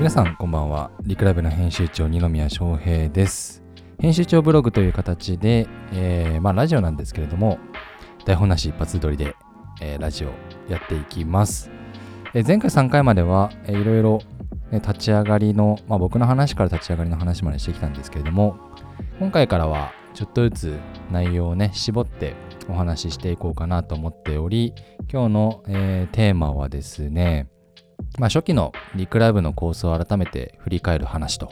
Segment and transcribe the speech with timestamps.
[0.00, 0.90] 皆さんこんばんは。
[1.02, 3.62] リクラブの編集長二宮翔平です。
[3.98, 7.58] 編集長ブログという形で、えー、まあラジオなんですけれども
[8.24, 9.36] 台本なし一発撮りで、
[9.82, 10.28] えー、ラジオ
[10.70, 11.70] やっていきます、
[12.32, 14.20] えー、前回3回までは、えー、いろいろ、
[14.70, 18.56] ね、立ち上がりの、まあ、僕の話から立ち上がりの話までしてきたんですけれども
[19.18, 20.78] 今回からはちょっとずつ
[21.10, 22.36] 内容をね絞って
[22.70, 24.72] お話ししていこうかなと思っており
[25.12, 27.50] 今日の、えー、テーマはですね
[28.18, 31.50] まあ、初期のリクライブの構想を改めて振り返る話と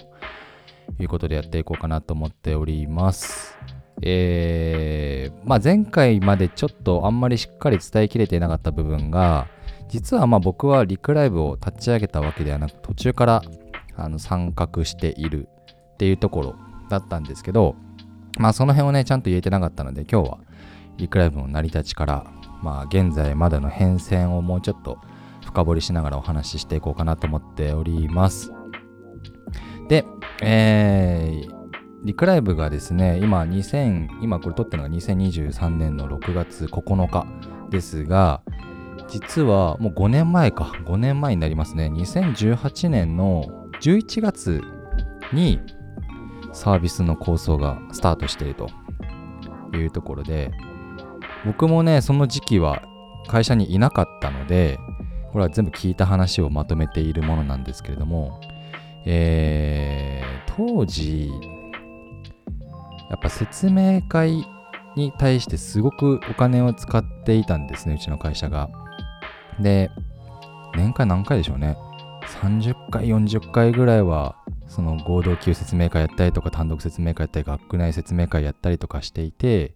[0.99, 3.57] いうことでやっていこうかなと思っております。
[4.03, 9.49] えー、まあ、前回までちょっとあんまりしっかり伝えきれていなかった部分が
[9.89, 13.43] 実はまあ僕はリクライブを立ち上げたわけではなく途中から
[13.97, 15.49] あの参画している
[15.95, 16.55] っていうところ
[16.89, 17.75] だったんですけど
[18.39, 20.39] まあその辺をねちゃんと言えてなかったので今日は
[20.97, 22.31] リクライブの成り立ちから
[22.63, 24.99] まあ現在までの変遷をもうちょっと
[25.49, 28.53] 深掘りしながらお話ししていこうかなと思っております。
[29.89, 30.05] で、
[30.43, 31.51] えー、
[32.05, 37.27] リクライブがですね、今2000、今これ撮ってるのが2023年の6月9日
[37.71, 38.43] ですが、
[39.09, 41.91] 実はもう5年前か、5年前になりますね。
[41.95, 43.47] 2018年の
[43.81, 44.61] 11月
[45.33, 45.61] に
[46.53, 48.69] サービスの構想がスタートしていると
[49.75, 50.51] いうところで、
[51.47, 52.83] 僕もね、その時期は
[53.29, 54.79] 会社にいなかったので、
[55.33, 58.41] これは全部聞いた話をまとめているものなんですけれども、
[59.05, 61.31] えー、当時、
[63.11, 64.47] やっぱ説明会
[64.97, 68.69] に対してすごくお金を使っていたんですね、うちの会社が。
[69.61, 69.91] で、
[70.77, 71.77] 年間何回でしょうね。
[72.43, 79.75] 30回、40回ぐらいは、その合同級説明会やったりとか、単独説明会やったり、学内説明会やったりとかしていて、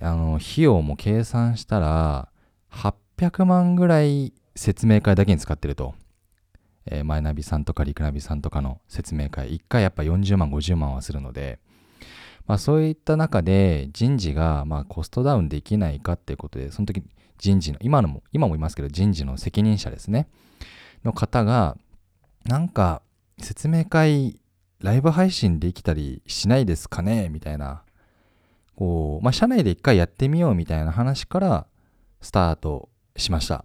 [0.00, 2.28] あの、費用も計算したら、
[3.18, 5.94] 800万ぐらい説明会だけに使ってると。
[6.88, 11.58] えー、マイナビさんとかリクナビさんとかの説明会、1回やっぱ40万、50万はするので、
[12.46, 17.02] まあそういった中で人事がまあコストダウンできないかっていうことで、その時
[17.38, 20.28] 人事の、今のも、今もいますけど人事の責任者ですね、
[21.04, 21.76] の方が、
[22.44, 23.02] なんか
[23.38, 24.38] 説明会
[24.80, 27.30] ライブ配信できたりしないですかね？
[27.30, 27.82] みたいな、
[28.76, 31.66] こう、まあ社内で一回やってみようみたいな話から
[32.20, 33.64] スタートしました。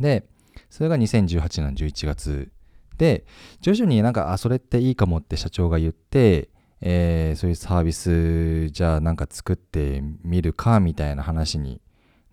[0.00, 0.26] で、
[0.70, 2.50] それが2018年11月
[2.98, 3.24] で、
[3.60, 6.48] 徐々になんか、あ、それっていいかもって社長が言って、
[6.80, 11.80] えー、そういうサービスじゃあなんか作ってみるかみたいな話に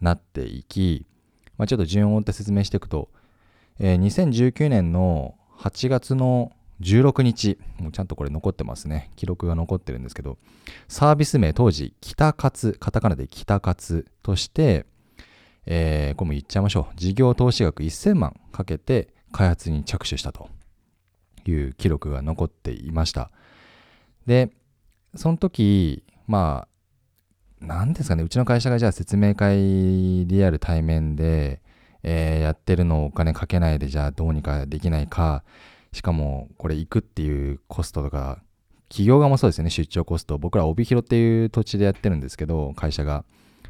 [0.02, 1.06] なっていき、
[1.58, 3.10] まあ、ちょっと順を追って説明していくと、
[3.80, 6.52] えー、2019年の8月の
[6.82, 9.12] 16日、もうちゃんとこれ残ってますね。
[9.16, 10.38] 記録が残ってるんですけど、
[10.90, 14.86] サービス名当時、北勝、カタカナで北勝として、
[15.66, 16.96] えー、これも言っちゃいましょう。
[16.96, 20.50] 事業投資額1000万かけて開発に着手したと
[21.46, 23.32] いう記録が残っていました。
[24.26, 24.52] で、
[25.16, 26.68] その時、まあ、
[27.60, 31.62] 何ですかね、うちの会社がじゃあ説明会リアル対面で、
[32.04, 35.44] えー、やってるのをお金かけないでじゃあどうにかできないか、
[35.94, 38.42] しかもこれ行くっていうコストとか、
[38.90, 40.38] 企業側もそうですよね、出張コスト。
[40.38, 43.26] 僕ら帯広っていう土地でやってるんですけど、会社が。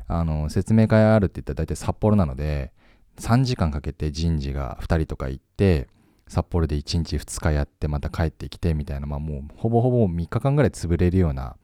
[0.07, 2.71] あの説明会あるって言ったら大体札幌なので
[3.17, 5.87] 3時間かけて人事が2人とか行って
[6.27, 11.55] 札幌で1日2日やってまた帰ってきてみたいな、まあ、もうほぼほぼ3日間ぐらい潰れるような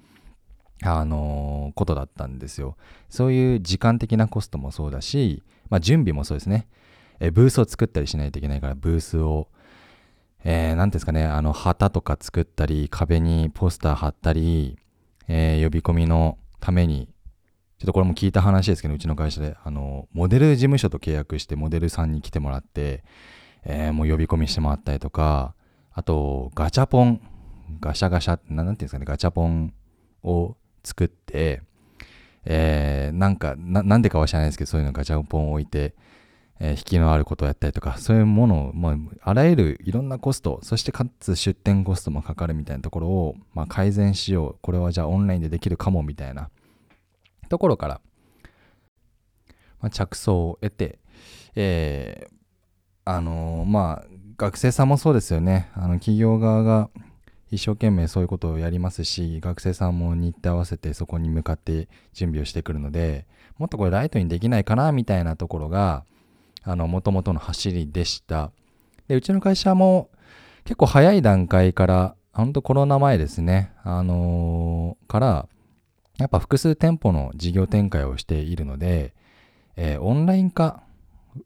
[0.84, 2.78] あのー、ことだったんですよ。
[3.10, 6.68] そういう時間的なコストもそうだし、まあ、準備もそうですね。
[7.20, 9.50] えブースを作ったりしないといけないから、ブースを、
[10.44, 14.78] えー、なんですかね、あの、旗とか作ったり、壁にポスター貼ったり、
[15.28, 17.10] えー、呼び込みのために
[17.80, 23.06] ちょっとこれも聞いた話ですけど、うちの会社で、あの、モデル事務所と契約して、モデルさんに来てもらって、
[23.64, 25.56] えー、もう呼び込みしてもらったりとか、
[25.94, 27.22] あと、ガチャポン、
[27.80, 29.74] ガシャガシャ、なんていうんですかね、ガチャポン
[30.24, 31.62] を作って、
[32.44, 35.96] えー、なんかな、なんでかは知らないですけど、そういうのガチャポンを置いて、
[36.60, 44.56] えー、引きのあることをやったりとか、そういうものを、まあ、あらゆるいろんなコスト、そしてかつ出店コストもかかるみたいなところを、まあ、改善しよう。
[44.62, 46.50] これはじゃあオンラインでできるかもみたいな
[47.50, 48.02] ところから、
[49.82, 51.00] まあ、着想を得て、
[51.56, 52.32] えー、
[53.06, 54.06] あのー、まあ、
[54.38, 55.70] 学生さんもそうですよね。
[55.74, 56.90] あの、企業側が
[57.52, 63.26] 一生懸命そういうことをやりますし、学生さんも日程合わせてそこに向かって準備をしてくるので、
[63.58, 66.06] もっとこれライトにできないかな、みたいなところが、
[66.64, 68.52] あの、もともとの走りでした。
[69.08, 70.10] で、うちの会社も
[70.64, 75.50] 結構早い段階から、本当コロナ前ですね、あのー、から、
[76.20, 79.14] やっぱ複数店舗の事業展開をしているので、
[79.78, 80.84] えー、オンライン化、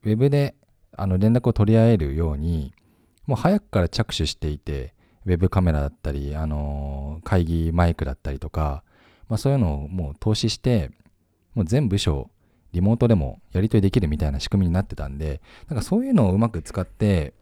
[0.04, 0.56] ウェブで
[0.98, 2.74] あの連絡を取り合えるように、
[3.28, 8.84] もう早くから着手していて、ウェブカメラだったり、あのー、会議マイクだったりとか、
[9.30, 10.92] まあ、そういうのをもう投資して、
[11.54, 12.30] もう全部署、
[12.72, 17.34] リモートでもやり取りできるみたいな仕組みになってたんで、なんかそういうのをうまく使って、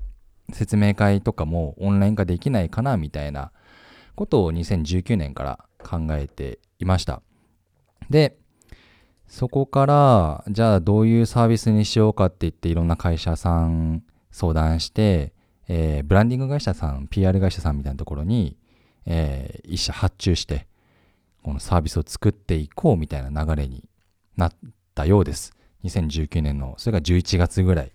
[0.51, 3.51] 説明会とかもオンライン化できないかなみたいな
[4.15, 7.21] ことを2019年から考えていました。
[8.09, 8.37] で、
[9.27, 15.33] そこから、じゃあどういうサービスにしようかって言っていろんな会社さん相談して、
[15.67, 18.57] えー、ブランディング会社さん、PR 会社さんみたいなところに、
[19.05, 20.67] えー、一社発注して、
[21.43, 23.85] このサービスを作っていこうみたいな流れに
[24.35, 24.51] なっ
[24.93, 25.53] たようです。
[25.85, 27.91] 2019年の、それが11月ぐらい。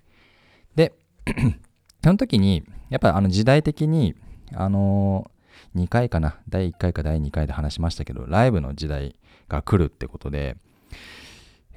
[0.74, 0.94] で、
[2.02, 4.14] その時に、やっぱりあの時代的に、
[4.54, 5.30] あの、
[5.76, 9.16] 2回かな、第1回か第2回で話しましたけど、ライブの時代
[9.48, 10.56] が来るってことで、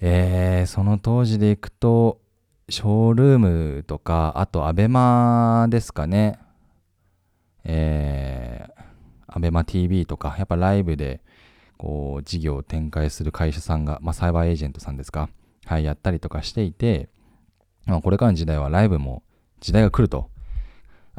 [0.01, 2.21] えー、その当時でいくと、
[2.69, 6.39] ショールームとか、あとアベマですかね。
[7.63, 8.81] えー、
[9.27, 11.21] アベマ TV とか、やっぱライブで、
[11.77, 15.29] こう、事業を展開する会社さんが、まあ、サイバーエージェントさんですか。
[15.65, 17.09] はい、やったりとかしていて、
[17.85, 19.23] まあ、これからの時代はライブも
[19.59, 20.29] 時代が来ると。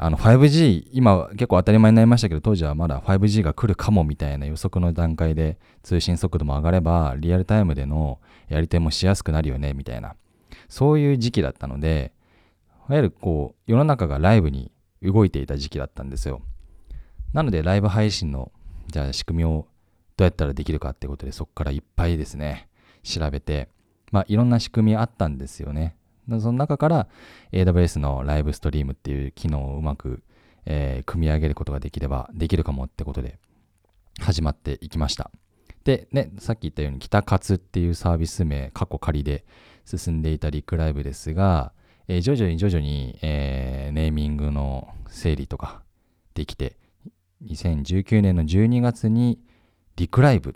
[0.03, 8.19] あの 5G、今結構当たり前になりましたけど、当時はまだ 5G が来るかもみたいな予測の段階で通信速度も上がれば、リアルタイムでの
[8.49, 10.15] やり手もしやすくなるよね、みたいな。
[10.69, 12.13] そういう時期だったので、
[12.89, 14.71] いわゆるこう、世の中がライブに
[15.03, 16.41] 動いていた時期だったんですよ。
[17.31, 18.51] なので、ライブ配信の、
[18.87, 19.67] じゃあ仕組みを
[20.17, 22.69] どうやったらできるかってことで、そこからいっぱいですね、
[23.03, 23.69] 調べて、
[24.11, 25.95] まあ、いろんな仕組みあったんですよね。
[26.39, 27.07] その中から
[27.51, 30.23] AWS のライブストリームっていう機能をうまく、
[30.65, 33.39] えー、組み上げることができればできるかもってことで
[34.19, 35.31] 始まっていきました。
[35.83, 39.45] で、ね、さっき言ったように北活っていうサービス名、過去仮で
[39.85, 41.73] 進んでいたリクライブですが、
[42.07, 45.81] えー、徐々に徐々に、えー、ネーミングの整理とか
[46.33, 46.77] できて、
[47.45, 49.39] 2019年の12月に
[49.95, 50.53] リクライブっ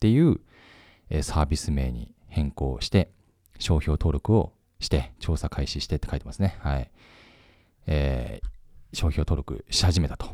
[0.00, 0.40] ていう、
[1.10, 3.10] えー、サービス名に変更して、
[3.58, 4.52] 商標登録を
[4.84, 6.56] して、調査開始してって書いてますね。
[6.60, 6.90] はい。
[7.86, 10.26] えー、商標登録し始めたと。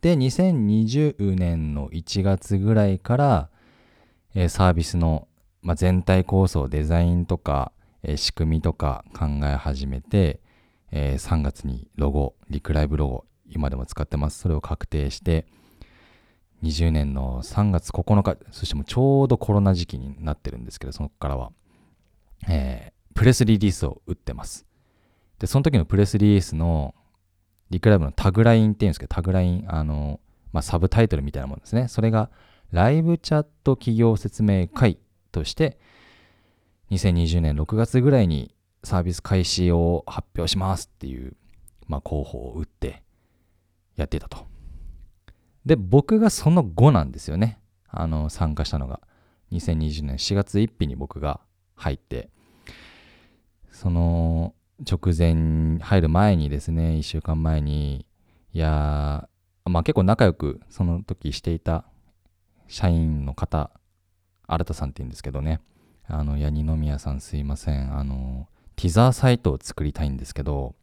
[0.00, 3.48] で、2020年の1月ぐらいから、
[4.34, 5.28] えー、サービスの、
[5.62, 7.72] まあ、全体構想、デザインとか、
[8.02, 10.40] えー、仕組みとか考え始めて、
[10.90, 14.38] えー、3月にロゴ、リクライブロゴ、今でも使ってます。
[14.38, 15.46] それを確定して、
[16.62, 21.52] 20年の3月9日、そしてもちょうどコロナ時期になってるんですけど、そこからは、
[22.48, 24.66] えプレスリリースを打ってます。
[25.38, 26.94] で、その時のプレスリリースの
[27.70, 30.20] リクライブのタグラインっていうんですけど、タグライン、あの、
[30.52, 31.88] まあ、サブタイトルみたいなものですね。
[31.88, 32.30] それが、
[32.72, 34.98] ライブチャット企業説明会
[35.32, 35.78] として、
[36.90, 41.36] 2020年6月ぐらいにサービス開始を発表しますっていう、
[41.86, 43.02] まあ、候補を打って
[43.96, 44.46] やってたと。
[45.64, 47.60] で、僕がその後なんですよね。
[47.88, 49.00] あの、参加したのが。
[49.52, 51.40] 2020年4月1日に僕が
[51.74, 52.30] 入って、
[53.80, 58.04] その直前入る前にですね1週間前に
[58.52, 59.28] いや
[59.64, 61.84] まあ結構仲良くその時していた
[62.68, 63.70] 社員の方
[64.46, 65.60] 新田さんって言うんですけどね。
[66.08, 67.96] あの、いや、二宮さんすいません。
[67.96, 70.74] あの、ティザーサイトを作りたいんですけど、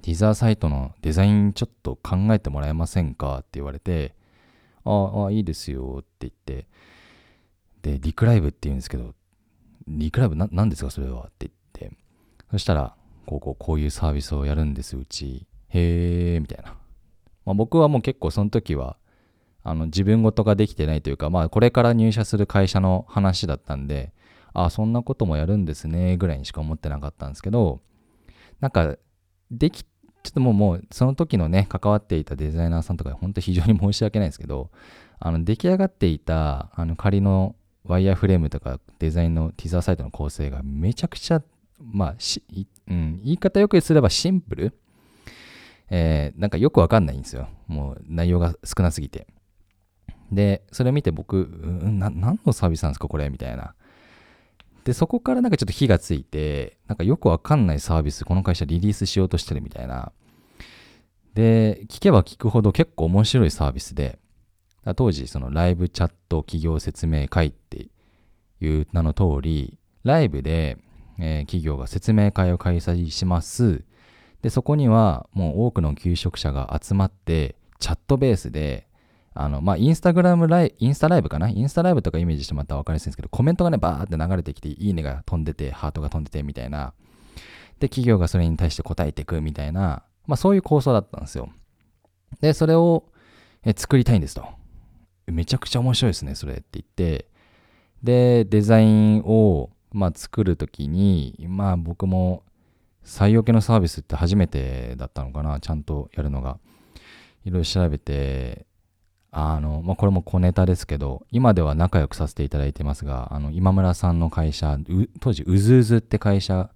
[0.00, 4.14] ティザーサイトのデザインちょっと考えてもらえませんかって言われて、
[4.84, 6.66] ああ、いいですよって言って、
[7.82, 9.14] で、リクライブって言うんですけど、
[9.88, 11.50] リクライブな何ですかそれはって。
[12.50, 12.94] そしたら、
[13.26, 15.46] こうこうこういうサービスをやるんです、うち。
[15.68, 16.74] へえ、みたいな。
[17.44, 18.96] まあ、僕はもう結構その時は、
[19.62, 24.12] あの自分事ができてないというか、まあこれから入社する会社の話だったんで、
[24.52, 27.80] ああ、そんなこともやるんですね、ぐらいにしか思ってなかったんですけど、
[28.60, 28.96] なんか、
[29.50, 34.70] でき、ちょっともうもうその時のね、関わっていたデザイナーさんとか、本当非常に申し訳ないですけど、
[35.18, 41.42] あの出来上がっていたあの仮のワイヤーフレームとかデザインのティザーサイトの構成がめちゃくちゃ
[41.80, 42.42] まあし、
[42.88, 44.78] うん、言い方よくすればシンプル。
[45.88, 47.48] えー、なんかよくわかんないんですよ。
[47.68, 49.26] もう内容が少なすぎて。
[50.32, 51.40] で、それ見て僕、う
[51.88, 53.74] ん、な何のサービスなんですかこれみたいな。
[54.84, 60.12] で、そこからなんかちょっと火がついて、なんかよくわかんないサービス、この会社リリースしようとしてるみたいな。
[61.34, 64.18] で、聞けば聞くほど結構面白いサービスで、
[64.94, 67.88] 当時、そのライブチャット企業説明会って
[68.60, 70.78] いう名の通り、ライブで
[71.18, 73.84] えー、企業が説明会を開催します。
[74.42, 78.86] で、そこにはもう多くの求職者が集まって、チャットベースで、
[79.34, 81.48] あの、まあ、インスタグラムライインスタライブかな？
[81.48, 86.94] インスタライブとかイメージしてもらったら分かりやすいんですけど、コメントがね、バーって流れてきて、いいねが飛んでて、ハートが飛んでて、みたいな。
[87.78, 91.50] で、企業がそれに対して答えていくみたいなまあそういう構想だったんですよ。
[92.40, 93.04] で、それを
[93.64, 94.46] え作りたいんですと。
[95.26, 97.26] めちゃくちゃ面白いですね、それって言って。
[98.02, 102.42] で、デザインを、まあ、作るときに、まあ僕も
[103.04, 106.58] 採用系のサービスって初めてだったのかな、ちゃんとやるのが。
[107.44, 108.66] いろいろ調べて、
[109.30, 114.76] あの、まあ、これも小ネタですけど、今では仲良くさせていただいてますが、あの、今村さんの会社、
[115.20, 116.70] 当時、うずうずって会社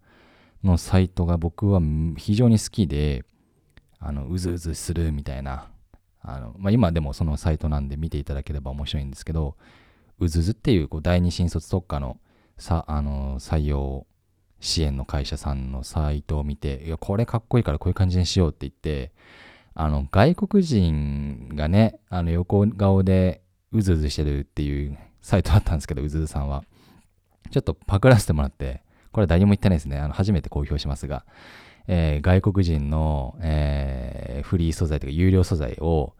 [0.63, 1.81] のサイトが僕は
[2.17, 3.25] 非常に好きで、
[3.99, 5.69] あの、うずうずするみたいな、
[6.23, 9.57] あの、まあ、今でもそのサイトなんで見ていただければ面白いんですけど、
[10.21, 12.19] うずうずっていうこう第二新卒特化の
[12.61, 14.07] さあの採用
[14.61, 19.13] 支援の会社さんのサイトを見て、いや、これかっこいいからこういう感じにしようって言って、
[19.73, 23.41] あの、外国人がね、あの、横顔で
[23.73, 26.65] うずうずしてるっていうサイトだったんですけど、うずうずさんは。
[27.51, 29.99] ちょっとパクらせてもらって、これ誰にも言ってないですね。
[29.99, 31.25] あの、初めて公表しますが、
[31.89, 36.13] えー、外国人の、えー、フリー素材とか有料素材を、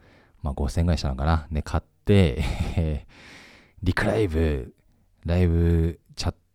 [0.43, 1.47] まあ、5000円ぐらいしたのかな？
[1.53, 3.07] で、買って、
[3.83, 4.75] リクライブ、
[5.27, 6.01] ライブ、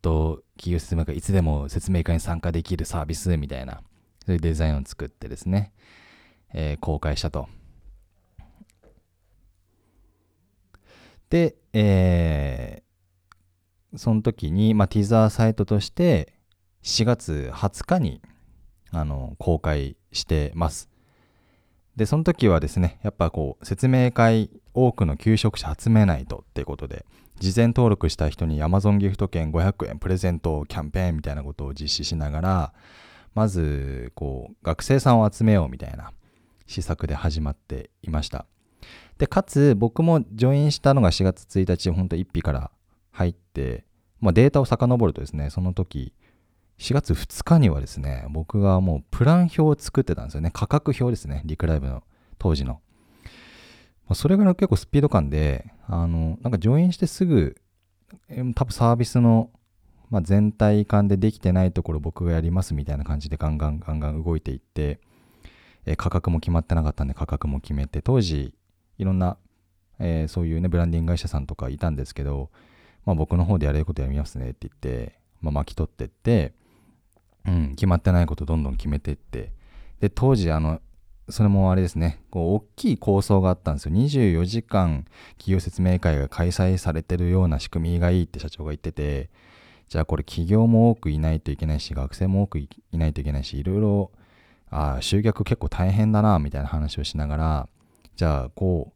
[0.05, 3.81] チャット、企業説明会、いつでも説明会に参加できるサービスみたいな、
[4.25, 5.73] そういうデザインを作ってですね、
[6.53, 7.49] えー、公開したと。
[11.31, 16.33] で、えー、その時に、まあ、ティザーサイトとして
[16.83, 18.21] 4月20日に
[18.91, 20.87] あの公開してます。
[21.95, 27.05] で、その時はですね、やっぱこう、説明会、多くの求職者集めないとっていうことで、
[27.39, 32.73] 事前登録した人に Amazon ギフト券500円プレゼントキャンペーンみたいなことを実施しながら、
[33.33, 36.11] まず、こう、学生さんを集めようみたいな
[36.67, 38.45] 施策で始まっていました。
[39.17, 42.71] で、かつ、僕もジョインしたのが4月1日、本当1日から
[43.11, 43.85] 入って、
[44.19, 46.13] まあ、データを遡るとですね、その時、
[46.79, 50.51] 4月2日にはですね、僕がもうプラン表を作ってたんですよね。
[50.53, 51.41] 価格表ですね。
[51.45, 52.03] リクライブの
[52.37, 52.81] 当時の。
[54.07, 57.57] まあ、それぐらい結構スピード感で、あの、なんか上演してすぐ、
[58.55, 59.49] 多分サービスの、
[60.09, 64.99] まあ、全体感でできてないところ僕がやりますみたいな感じでガンガンガンガン動いていって、
[65.85, 68.53] え価格も決まってなかったんで価格も決めて、当時
[68.97, 69.37] いろんな、
[69.99, 72.49] えー、そういうね、ブランディング会社さんとかいたんですけど、
[73.05, 76.53] まあ僕の方でやれることやりますねって言って、まあ、巻き取ってって、
[77.45, 79.51] うん、決まってないことどんどん決めてって、
[79.99, 80.81] で、当時、あの、
[81.29, 83.95] それもあれですね、こう、大きい構想があったんですよ。
[83.95, 85.05] 24時間
[85.37, 89.29] 企業説明会が開催されてるような仕組みがいいって社長が言ってて、
[89.87, 94.11] じゃあこれ企業も多くいないといけないし、学生も多くいないといけないし、いろいろ、
[94.69, 97.69] あ、集客結構大変だな、みたいな話をしながら、
[98.15, 98.95] じゃあこう、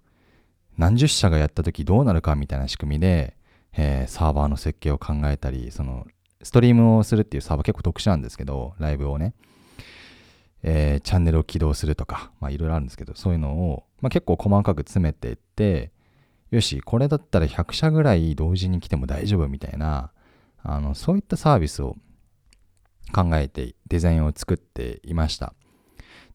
[0.77, 3.35] 何十社がやった時どうなるかみたいな仕組みで、
[3.73, 6.05] えー、サーバーの設計を考えたり、その
[6.41, 9.33] ストリームをするっていうサーバー結構特殊なんですけど、ライブをね、
[10.63, 15.91] えー、チャンネルを起動するとか、まあいろいろあるんですけど、そういうのを、まあ、結構細かく詰めていって、
[16.51, 20.11] よし、これだったら100社ぐらい同時に来ても大丈夫みたいな、
[20.63, 21.95] あの、そういったサービスを
[23.13, 25.53] 考えてデザインを作っていました。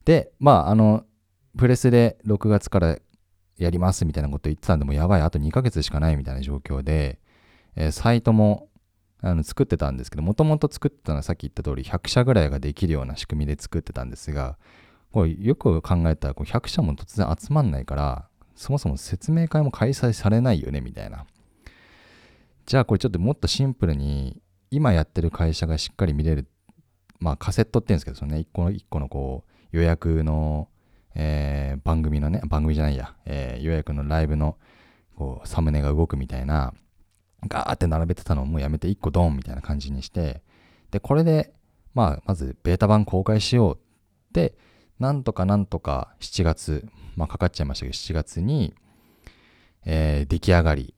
[0.05, 1.05] で、まあ、あの、
[1.57, 2.97] プレスで6月から
[3.57, 7.19] やりますみたいなこと言ってたんで、もやばい、あと2ヶ月しかないみたいな状況で、
[7.75, 8.69] えー、サイトも
[9.21, 14.57] あの作ってたんですけど、もともと作ってたのはさっき言った通り100社ぐらいができるような仕組みで作ってたんですが、
[15.11, 21.25] これよく考えたらこう100社も突然集まんないから、そもそも説明会も開催されないよね、みたいな。
[22.65, 24.41] じゃあこれちょっともっとシンプルに、
[24.71, 26.47] 今やってる会社がしっかり見れる、
[27.19, 30.67] まあカセットって言うんですけど、そのね、一個の一個のこう予約の、
[31.15, 34.57] えー、番組のね、番組じゃないや、えー、予約のライブの
[35.15, 36.73] こうサムネが動くみたいな、
[37.47, 40.41] ガーって並べてたのをもうやめて1個ドンみたいな感じにして、
[40.91, 41.53] で、これで、
[41.93, 43.79] まあ、まずベータ版公開しようっ
[44.33, 44.55] て、
[44.99, 48.73] なんとかなんとか7月、まあかかっちゃいましたけど、7月に、
[49.85, 50.93] えー、出来上がり、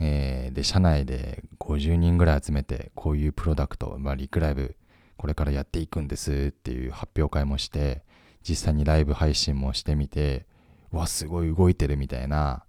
[0.00, 4.76] えー、で、社内で50人ぐらい集めて、こういうプロダクト、まあ、リクライブ、
[5.16, 8.02] これからやっていくんですっていう発表会もして、
[8.46, 10.46] 実際にライブ配信もしてみて、
[10.90, 12.65] わ、すごい動いてるみたいな、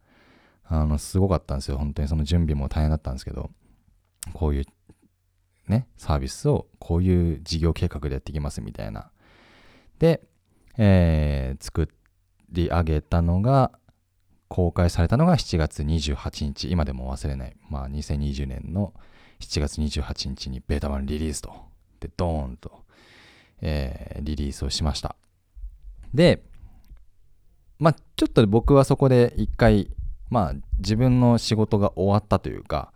[0.69, 1.77] あの、すごかったんですよ。
[1.77, 3.50] 本当にその準備も大変だったんですけど、
[4.33, 4.65] こういう
[5.67, 9.12] ね、サービスをこういう事業計画でやっていきますみたいな。
[10.00, 10.21] で、
[10.77, 11.89] えー、作
[12.50, 13.71] り上げたのが、
[14.50, 18.93] 公開されたのが7月28日、今でも忘れない、まあ2020年の
[19.41, 21.53] 7月28日にベータ版リリースと、
[22.00, 22.83] で、ドーンと、
[23.62, 25.15] えー、リリースをしました。
[26.13, 26.43] で、
[27.77, 29.91] まあちょっと僕はそこで一回
[30.29, 32.91] まあ自分の仕事が終わったというか、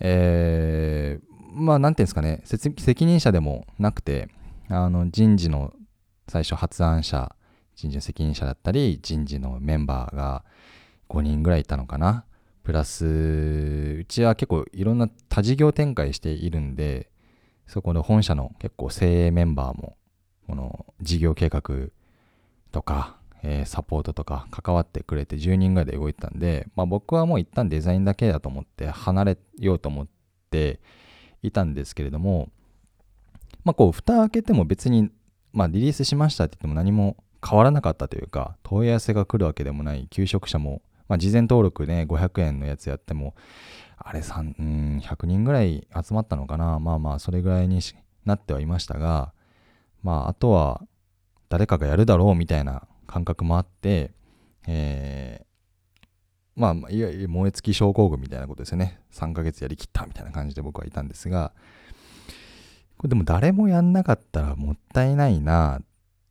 [0.00, 4.28] えー、まあなんていうんですかね、責任者でもなくて、
[4.68, 5.72] あの人事の
[6.28, 7.34] 最初発案者、
[7.74, 10.44] 人事の責任者だったり、人事のメンバーが
[11.08, 12.24] 5人ぐらいいたのかな。
[12.64, 13.06] プラス、
[14.00, 17.10] うちは結構いろんな多事業展開しているんで、
[17.66, 19.96] そこの本社の結構精鋭メンバーも、
[20.48, 21.62] この事業計画
[22.72, 30.06] とか、えー、サポートとか関わってくれて10人ぐらいで動いたんで、まあ僕はもう一旦デザインだけだと思って離れようと思っ
[30.50, 30.80] て
[31.42, 32.50] いたんですけれども、
[33.64, 35.10] まあこう蓋開けても別に、
[35.52, 37.16] まあリリースしましたって言っても何も
[37.48, 43.34] 変わらなかったというか、問い合わせが来るわけでもない、求職者も、まあ事前登録ね、500円のやつやっても、
[43.98, 45.00] あれ3。
[45.00, 46.78] 100人ぐらい集まったのかな。
[46.78, 47.80] まあまあそれぐらいに
[48.24, 49.32] なってはいましたが、
[50.02, 50.82] まああとは
[51.48, 54.10] 誰かがやるだろうみたいな感覚もあって、
[54.66, 55.46] えー、
[56.56, 59.00] まあ、いわゆる燃え尽き症候群みたいなことですよね。
[59.12, 61.52] 3ヶ月やりきったみたいな感じで僕はいたんですが、
[62.96, 65.84] これでも誰もやんなかったらもったいないなっ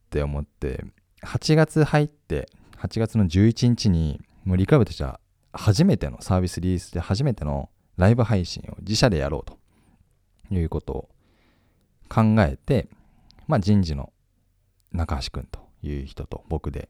[0.10, 0.84] て思って、
[1.22, 5.20] 8月入って、8月の11日に、もうリカブとしては
[5.54, 9.58] 初めてのサービスリリースで初めてのライブ配信を自社でやろうと
[10.54, 11.10] いうことを
[12.10, 12.90] 考えて、
[13.48, 14.12] まあ人事の
[14.92, 16.90] 中橋君という人と僕で、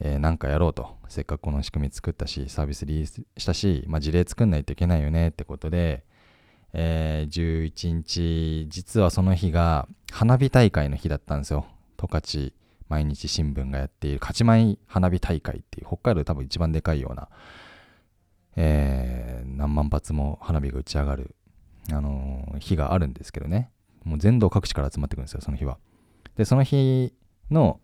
[0.00, 0.96] えー、なんかやろうと。
[1.08, 6.04] せっかくこの仕組み作ったし、サービスリリースしたし、まあ、事例作んないといけないよねってことで、
[6.72, 11.66] えー、11日、実はその日が花火大会の日だったんですよ。
[11.98, 12.52] 十勝
[12.88, 17.28] 毎日新聞がやっている勝ち舞花火大会っていう、北海道多分一番でかいような、
[18.56, 21.34] えー、何万発も花火が打ち上がる、
[21.90, 23.70] あのー、日があるんですけどね。
[24.04, 25.78] もう全道各地から集まってくるんですよ、その日は。
[26.36, 27.12] で、その日
[27.50, 27.80] の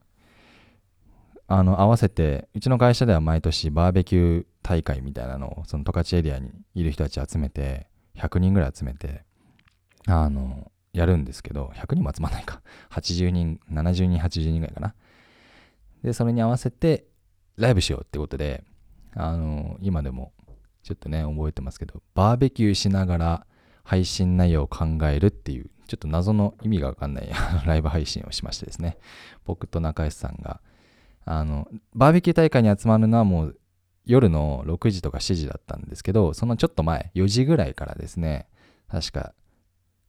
[1.50, 7.86] あの合わせてうちの会社では毎年バーベキュー大会みたいなのをその十勝エリアにいる人たち集めて
[8.16, 9.24] 100人ぐらい集めて
[10.06, 12.60] あのやるんですけど100人も集まらないか。
[12.90, 14.94] 80人70人80人ぐらいかな。
[16.02, 17.06] でそれに合わせて
[17.56, 18.62] ライブしようってことで
[19.14, 20.32] あの今でも
[20.82, 23.46] ちょっとね覚えてますけどバーベキューしながら
[23.84, 27.30] 配信内容を考えるっていうちょっと謎の意味がわかんない
[27.64, 28.98] ライブ配信をしましてですね。
[29.46, 30.61] 僕と中石さんが
[31.24, 33.59] あの、バーベキュー大会に集まるのはもう
[34.07, 38.48] 夜の6時とか7時だったんですけど、そのちょっと前、4時ぐらいからですね、
[38.90, 39.35] 確か、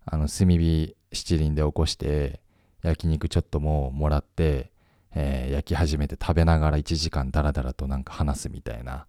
[0.05, 2.39] あの、炭火七輪で起こして、
[2.81, 4.71] 焼肉ちょっともうもらって、
[5.13, 9.05] えー、焼き始めて食べながら1時間ダラダラとなんか話すみたいな、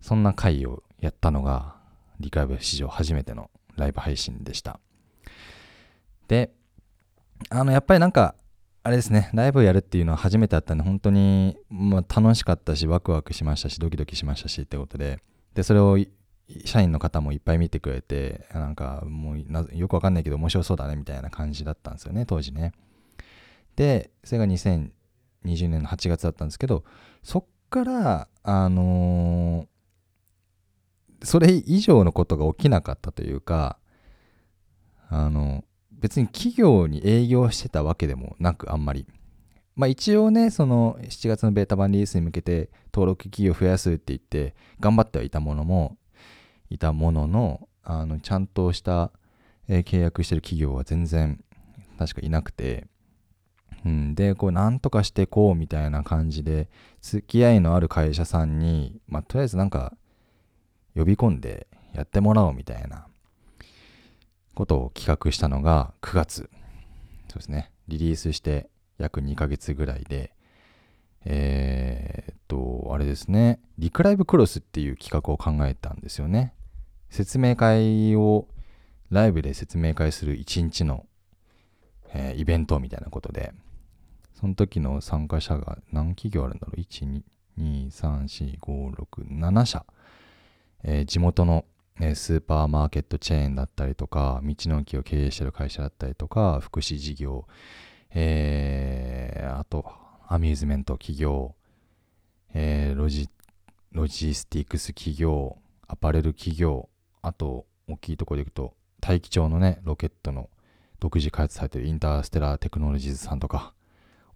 [0.00, 1.76] そんな回をやったのが、
[2.18, 4.80] リカイブ史上初めてのライブ配信でした。
[6.28, 6.50] で、
[7.50, 8.34] あの、やっぱりなんか、
[8.86, 15.18] あれですね、ライブをやるっていうのは初めてだったんで、本当に、まあ、楽しかったし、ワクワクしましたし、ドキドキしましたしってことで、
[15.54, 15.98] で、それを
[16.64, 22.74] 社員の方もいっぱい見てくれて、なんかもうよくわかんないけど面白そうだねみたいな感じだったんですよね、当時ね。
[23.74, 24.92] で、それが2020
[25.42, 26.84] 年の8月だったんですけど、
[27.24, 33.80] そっから、あのー、それ以上のことが起きなかったというか、
[35.08, 35.64] あの、
[35.98, 39.06] 別に企業に営業してたわけでもなくあんまり。
[39.74, 45.98] まあ一応ね、その7月のベータ版リリースに向けて登録企業増やすって言って頑張ってはいたものも、
[46.70, 49.12] いたものの、あの、ちゃんとした、
[49.68, 51.42] 契約してる企業は全然
[51.98, 52.86] 確かいなくて、
[53.84, 56.68] うん、で、こう、なんとかしてこうみたいな感じで、
[57.02, 59.92] 付き合いのある会社さんに、まあ、とりあえずなんか、
[60.96, 63.05] 呼び込んでやってもらおうみたいな
[64.56, 66.50] ことを企画したのが9月。
[67.28, 67.70] そうですね。
[67.88, 70.32] リリースして約2ヶ月ぐらいで、
[71.26, 73.60] えー、っと、あれですね。
[73.78, 76.54] リクライブクロスっていう企画を考えたんですよね。
[77.10, 78.48] 説明会を
[79.10, 81.04] ライブで説明会する1日の、
[82.14, 83.52] えー、イベントみたいなことで、
[84.34, 87.22] その時の参加者が何企業あるんだろう ?1、2、
[87.58, 89.84] 2、3、4、5、6、7社。
[90.82, 91.66] えー、地元の
[92.00, 97.46] えスーパーマーケットチェーンだったりとか、道の駅を経営してる会社だったりとか、福祉事業、
[98.10, 99.90] えー、あと、
[100.28, 101.54] アミューズメント企業、
[102.52, 103.30] えー、ロジ、
[103.92, 105.56] ロジスティックス企業、
[105.86, 106.88] アパレル企業、
[107.22, 110.50] あと、大きいところでいくと、大樹町のね、ロケットの
[111.00, 113.72] 独自開発されてるインターステラーテクノロジーズさんとか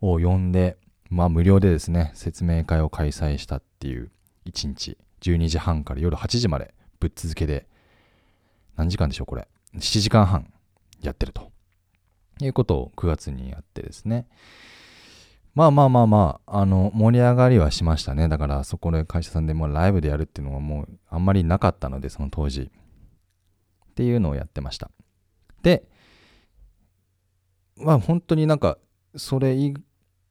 [0.00, 4.10] を呼んで、まあ無料でですね、説明会を開催したっていう
[4.46, 7.66] 1日、12時半から夜8時までぶっ続けで、
[8.76, 9.48] 何時間でしょう、これ。
[9.74, 10.52] 7時間半
[11.02, 11.50] やってると。
[12.44, 14.26] いうことを9月にやってですね。
[15.54, 18.28] まあまあまあまあ、あの、盛り上がりはしましたね。
[18.28, 22.70] だから、そこで会社さんでもライブでやるっていうのはもうあんまりなかったので、その当時。
[23.90, 24.90] っていうのをやってました。
[25.62, 25.84] で、
[27.76, 28.78] まあ本当になんか、
[29.16, 29.74] それ以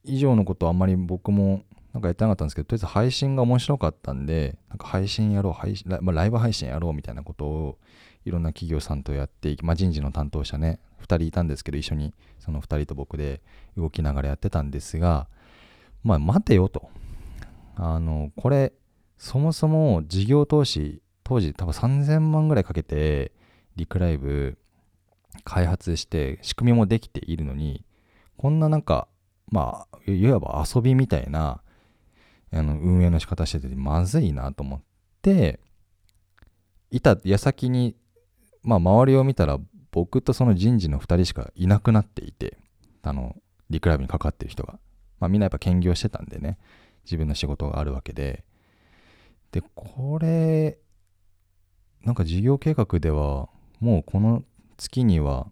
[0.04, 7.78] 上のことあんまり僕もなんかやってなかったんですけど、とりあえず配信が面白かったんで、なんか配信やろう、配信ラ,、まあ、ライブ配信やろうみたいなことを
[8.24, 13.42] いろんな企業さんとやっていき、まあ、人事の担当者ね、2人いたんですけど、一緒にその2人と僕で
[13.76, 15.28] 動きながらやってたんですが、
[16.04, 16.90] まあ待てよと。
[17.74, 18.72] あの、これ、
[19.18, 23.32] そもそも事業投資、当時多分3000万ぐらいかけて、
[23.76, 24.58] リクライブ
[25.44, 27.84] 開発して仕組みもできているのに、
[28.36, 29.08] こんななんか、
[29.50, 31.62] まあ、いわば遊びみたいな、
[32.52, 34.80] あの運営の仕方しててまずいなと思っ
[35.22, 35.60] て
[36.90, 37.96] いた矢先に
[38.62, 39.58] まあ周りを見たら
[39.92, 42.58] 僕とその人事の2人しかいなくなっていて
[43.02, 43.36] あの
[43.70, 44.78] リクライブにかかってる人が。
[45.20, 46.58] まあみんなやっぱ兼業してたんでね。
[47.04, 48.44] 自分の仕事があるわけで。
[49.52, 50.78] でこれ
[52.04, 53.48] なんか事業計画では
[53.80, 54.44] もうこの
[54.76, 55.48] 月には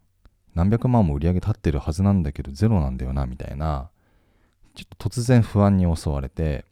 [0.55, 3.91] 何百万も売り上げ立ってるはずなんだけどゼロなんだよなみたいな
[4.75, 6.65] ちょっと突然不安に襲われて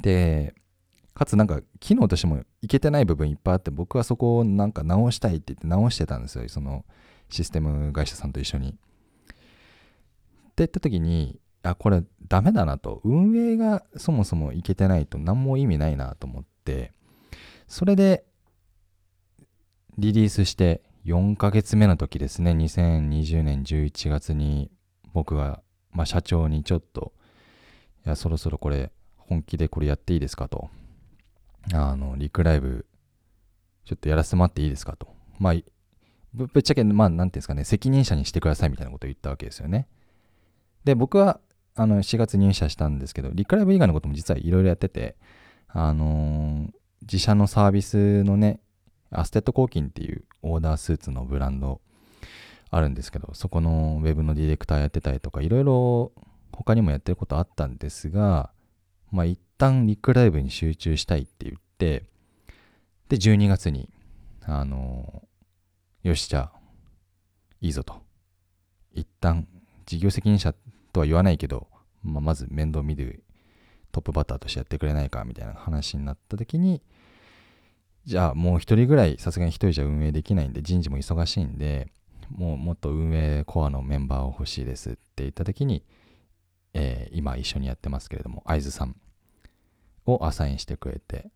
[0.00, 0.54] で、
[1.14, 6.84] かつなんか機能としてもいけてない部分いっぱいあって僕はそこをなんか直したいって言って直してたんですよその
[7.28, 8.70] システム会社さんと一緒に。
[8.70, 8.72] っ
[10.56, 16.92] て言った時にあこれダメだなと運営がそもそもいけてないと何も意味ないなと思って
[17.66, 18.24] それで
[19.98, 24.70] リリースして4ヶ月目の時ですね2020年11月に
[25.12, 27.12] 僕が、まあ、社長にちょっと
[28.06, 28.92] いやそろそろこれ
[29.28, 30.68] 本気でこれやっていいですかと。
[31.72, 32.86] あの、リクライブ、
[33.84, 35.08] ちょっとやらせてもらっていいですかと。
[35.38, 35.54] まあ、
[36.34, 39.88] ぶっちゃけ、まあ、なんていうんですかね、責任者にしてくださいみたいなことを言ったわけですよね。
[40.84, 41.40] で、僕は、
[41.76, 45.16] あの、4月入社したんですけど、リクライブ以外のことも実はいろいろやってて、
[45.68, 48.60] あのー、自社のサービスのね、
[49.10, 51.80] アステッドコーキンっていうオーダースーツのブランド
[52.70, 56.12] あるんですけど、そこのウェブのディレクターやってたりとか、いろいろ
[56.52, 58.50] 他にもやってることあったんですが、
[59.14, 62.02] まあ一旦リックライブに集中したいって言って、
[63.08, 63.88] で、12月に、
[64.42, 66.58] あのー、よし、じゃあ、
[67.60, 68.02] いいぞと。
[68.92, 69.46] 一旦、
[69.86, 70.52] 事業責任者
[70.92, 71.68] とは言わないけど、
[72.02, 73.22] まあ、まず面倒見る
[73.92, 76.82] トップバッターとしてやってくれないかみたいな話になった時に、
[78.04, 81.92] じゃあもう一人ぐらい、さすがに一人じゃ運営できないんで、人事も忙しいんで、
[82.30, 85.84] もうもっと運営コアのメンバーを欲しいですって言った時に、
[86.72, 88.96] えー、今一緒にやってますけれども、会津さん
[90.06, 91.30] をアサインしてくれて、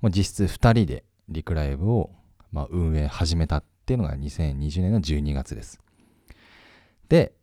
[0.00, 2.10] もう実質2人でリクライブを、
[2.52, 5.80] ま、運営始めたっていうのが2020年の12月です。
[7.08, 7.34] で、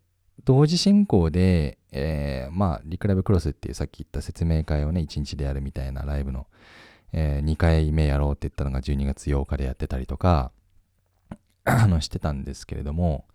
[0.44, 6.48] 同時進行で、えー、まあ、リクライブクロスっていうさっき言った説明会をね、1日でやるみたいなライブの、
[7.14, 10.52] えー、2回目やろうって言ったのが12月8日でやってたりとか、
[11.64, 13.26] あの、してたんですけれども、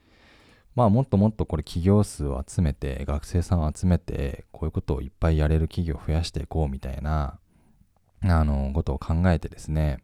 [0.77, 7.39] まあもっともっとこれ企業数を集めて、学生さんを集めて、こういうことをいっぱいやれる企業を増やしていこうみたいな、
[8.23, 10.03] あの、ことを考えてですね、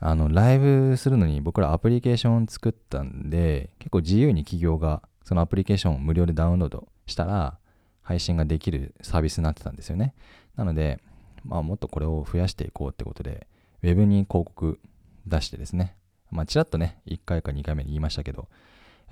[0.00, 7.58] あの、ライブするのに僕らアプリケーションを作ったんで、結構自由に企業がそのアプリケーションを無料でダウンロードしたら、
[8.00, 10.14] 配信ができるサービスになってたんですよね。
[10.56, 11.00] なので、
[11.44, 13.46] まあもっとこれを増やしていこうってことで、
[13.82, 14.80] ウェブに広告
[15.26, 15.96] 出してですね、
[16.30, 18.48] まあちらっとね、1回か2回目に言いましたけど、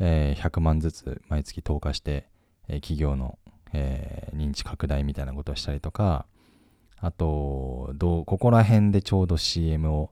[0.00, 2.28] えー、100万ずつ毎月投下して、
[2.68, 3.38] えー、企業の、
[3.72, 6.26] えー、認知拡大みたいなことをしたりとか、
[6.98, 10.10] あと、どうここら辺でちょうど CM を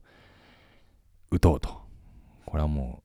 [1.30, 1.80] 打とうと。
[2.44, 3.02] これはも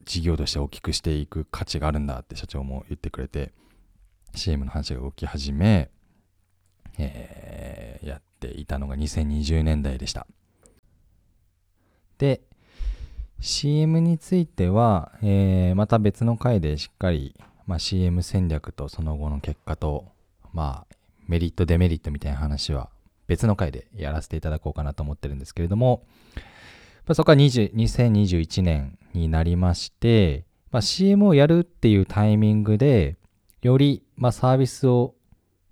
[0.00, 3.52] う事業として大きくしていく価値があるんだって社長も言ってくれて、
[4.34, 5.90] CM の話が動き始め、
[6.98, 10.26] えー、やっていたのが2020年代でした。
[12.18, 12.42] で、
[13.40, 17.34] CM については、えー、また別の回でしっかり、
[17.66, 20.06] まあ、CM 戦略とその後の結果と、
[20.52, 20.94] まあ、
[21.26, 22.90] メリット、デメリットみたいな話は
[23.28, 26.04] 別の回でやらせていただこうかなと思ってるんですけれども、
[27.06, 33.16] まあ、そこから2021年になりまして、まあ、CM をやるっていうタイミングで、
[33.62, 35.14] より、まあ、サービスを、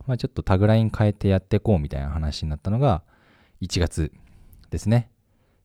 [0.06, 3.02] まあ、ちょっとタグライン変えてやっていこうみたいな話になったのが
[3.60, 4.12] 1月
[4.70, 5.10] ですね。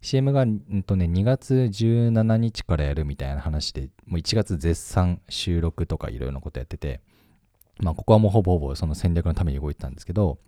[0.03, 6.99] CM が、んとね、2月17日からやるみたいな話で、もう1月絶賛収録とかいろいろなことやってて、
[7.79, 10.39] まあ、ここはもうほぼほぼその戦略のために動いてたんですけど、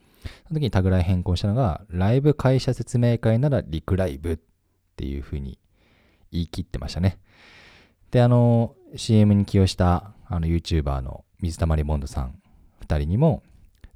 [0.47, 4.39] その時にタグライ変更したのが、ライブ会社説明会ならリクライブっ
[4.97, 5.57] ていうふうに
[6.33, 7.17] 言い切ってましたね。
[8.11, 12.41] で、あの、CM に起用したあの YouTuber の水溜りボンドさん
[12.81, 13.41] 2人にも、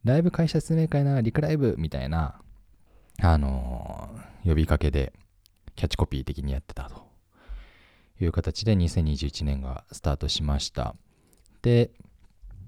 [0.05, 2.39] ライブ会社説明会ならリクライブみたいな、
[3.21, 4.09] あの
[4.45, 5.11] 呼びかけで、
[5.79, 7.07] キャッチコピー的にやってたと
[8.19, 10.93] いう形で2021年がスタートしました。
[11.61, 11.91] で、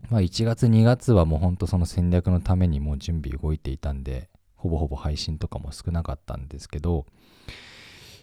[0.10, 7.06] まあ1月2月はもうほんとその戦略のためにもう準備動いていたんで、ほぼほぼ配信とかも少なかったんですけど、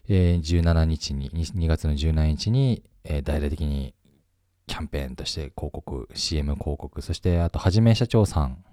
[0.08, 3.94] えー、17日に、2月の17日に、えー、大々的に
[4.66, 8.64] キャンペーンとして広告、CM 広告、そしてあと、はじめ社長さん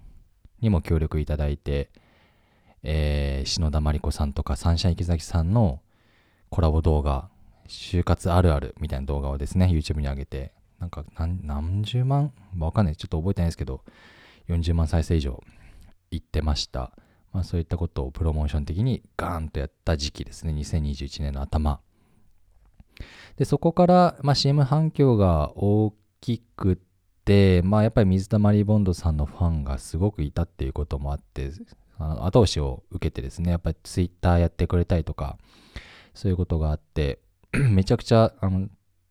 [0.61, 1.91] にも協力いただいて、
[2.83, 5.81] えー、篠田真理子さんとかサンシャイン池崎さんの
[6.49, 7.29] コラボ動画、
[7.67, 12.33] 就活あるあるみたいな動画をですね、YouTube に上げて、なんか何十万？
[12.57, 12.95] わかんない。
[12.95, 13.81] ちょっと覚えてないですけど、
[14.49, 15.41] 40万再生以上
[16.11, 16.91] いってました。
[17.33, 20.53] まあそういったことをプロモーション的にガーンとやった時期ですね。
[20.53, 21.79] 2021年の頭。
[23.37, 26.79] で、そこから、まあ、CM 反響が大きく
[27.25, 31.51] て、まあやっぱり水溜りボンドさんのファンがすごくいたっていうこともあって、
[31.97, 35.37] あの後押しを受けてですね、やっぱり Twitter やってくれたりとか、
[36.15, 37.19] そういうことがあって、
[37.53, 38.67] めちゃくちゃあの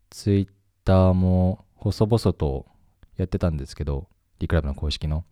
[0.09, 2.65] Twitter も細々と
[3.15, 5.23] やってたんですけど、リクライブの公式の。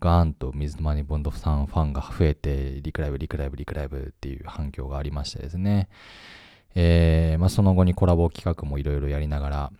[0.00, 5.88] ガーンと水溜りボンドさんファンが増えて、リクライブ、リクライブ、リクライブっていう反響がありましてですね。
[6.74, 9.72] えー、まあ、その後にコラボ企画もいろいろやりながら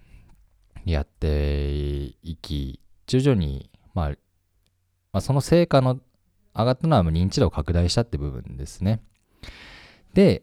[0.86, 4.16] やっていき、徐々に、まあ、ま
[5.18, 6.00] あ、その成果の
[6.54, 9.02] 上がったのは認知度を拡大したって部分ですね。
[10.14, 10.42] で、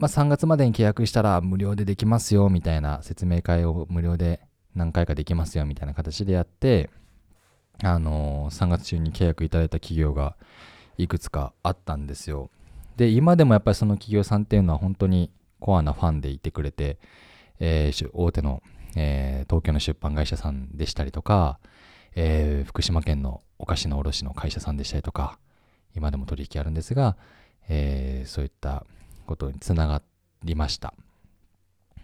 [0.00, 4.40] まあ、3月までに契約したら無料でできますよみたいな説明会を無料で
[4.74, 6.88] 何回かできますよみたいな形でやって、
[7.82, 10.36] あのー、3月中に契約いただいた企業が
[10.96, 12.48] いくつかあったんですよ。
[12.96, 16.98] で、今でもやっぱりその企業さんっていうのは本当にコアなファンでいてくれて、
[17.58, 18.62] えー、大手の、
[18.96, 21.58] えー、東京の出版会社さんでしたりとか、
[22.14, 25.38] えー、福島県のお菓子の卸の会社さんでしたりとか、
[25.94, 27.18] 今でも取引あるんですが、
[27.68, 28.86] えー、そういった
[29.30, 30.02] ことにつなが
[30.42, 30.92] りました。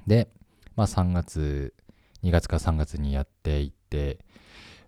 [0.07, 0.29] で、
[0.77, 1.75] まあ3月、
[2.23, 4.25] 2月か3月にやっていって、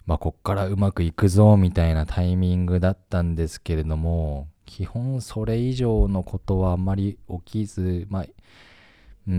[0.07, 9.35] まあこっからうまくいくぞみたいなタイミングだったんですけれども、基本それ以上のことはあんまり起きず、まあ、うー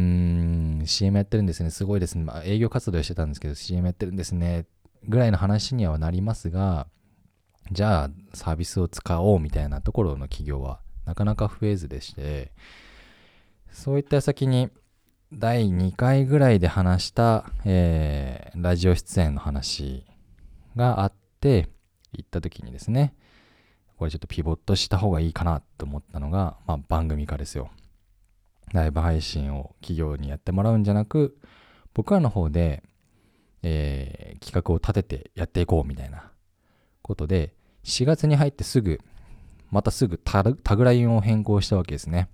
[0.83, 2.25] ん、CM やってるんですね、すごいですね。
[2.25, 4.65] まあ、営業活動してたんですけど、CM やってるんですね、
[5.07, 6.87] ぐらいの話にはなりますが、
[7.71, 12.51] じゃあサービスを使おうみたいなところの企業はなかなか増えずでして、
[13.71, 14.69] そういった先に
[15.31, 20.05] 第2回ぐらいで話した、えー、ラジオ出演の話
[20.75, 21.69] があって
[22.13, 23.13] 行った時にですね、
[23.97, 27.69] これちょっとピボットした方がいいかなと思ったのが、まあ、番組化ですよ。
[28.73, 31.37] ライブ配信を企業にやってもらうんじゃなく、
[31.93, 32.83] 僕らの方で、
[33.61, 36.31] えー、企画を立ててやっていこうみたいな
[37.01, 37.53] ことで、
[37.83, 38.99] 4月に入ってすぐ、
[39.69, 42.29] またすぐタグラインを変更したわけですね。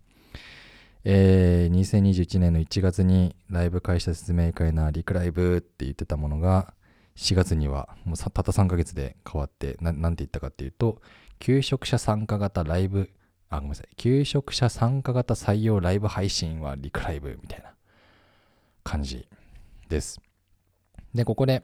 [1.07, 6.73] えー、2021年の1月にライブ会社説明会なリクライブって言ってたものが、
[7.15, 11.03] 4月にはもうたった3ヶ月で変わって、ななんて言ったかっていうと、
[11.37, 13.11] 求職者参加型ライブ、
[13.49, 17.75] あ、ごめんなさい、求職者参加型採用ライブ配信はリクライブみたいな
[18.83, 19.27] 感じ
[19.87, 20.19] です。
[21.13, 21.61] で、ここで、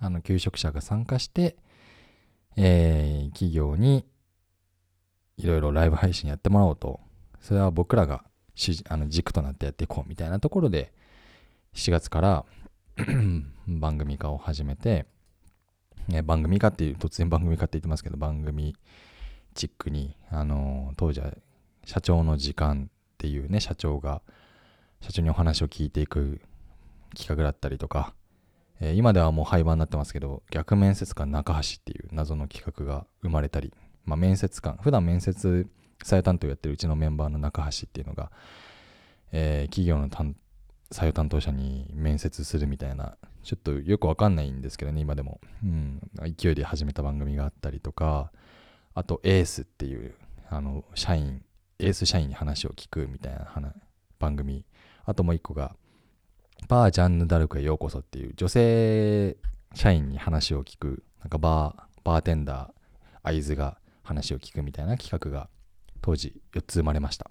[0.00, 1.56] あの、求職者が参加して、
[2.56, 4.06] えー、企業に
[5.36, 7.00] いろいろライブ配信やってもらおうと、
[7.42, 8.24] それは僕らが
[8.88, 10.92] あの軸となってやっていこうみたいなところで、
[11.74, 12.44] 7月から
[13.66, 15.06] 番組化を始めて、
[16.08, 18.76] ね、番組化っていう、突然番組化って言ってますけど、番組
[19.54, 21.32] チックに、あの当時は
[21.84, 24.22] 社長の時間っていうね、社長が、
[25.00, 26.40] 社長にお話を聞いていく
[27.16, 28.14] 企画だったりとか、
[28.80, 33.72] えー、今ではもう廃盤になってますけど、逆面接官中橋っていう謎の企画が生まれたり、
[34.04, 35.68] まあ、面接官、普段面接
[36.04, 38.30] 採用担当やってるうちのメンバーの中橋っていうのが、
[39.32, 40.08] えー、企業の
[40.90, 45.40] 採用担当者に面接するみたいな、ちょっとよくわかんないんですけどね、今でも。
[45.62, 46.00] うん、
[46.36, 48.32] 勢いで始めた番組があったりとか、
[48.94, 50.14] あと、エースっていう、
[50.48, 51.44] あの、社員、
[51.78, 53.74] エース社員に話を聞くみたいな
[54.18, 54.64] 番組。
[55.04, 55.76] あともう一個が、
[56.68, 59.36] バージャンヌ・ダルクへようこそっていう女性
[59.74, 62.70] 社員に話を聞く、なんかバー、バーテンダー、
[63.22, 65.48] 会津が話を聞くみたいな企画が
[66.00, 67.30] 当時4つ生まれました。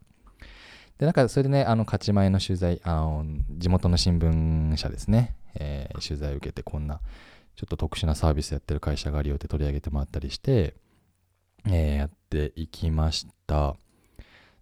[0.98, 7.00] で、なんかそれでね、あの、勝ち前の取材、あの、地元の新聞社ですね、えー、取材を受けてこんな、
[7.56, 10.76] ちょっと特殊なサービスやってる会社があるよって取り上げてもらったりして、
[11.66, 13.76] えー、やっていきました。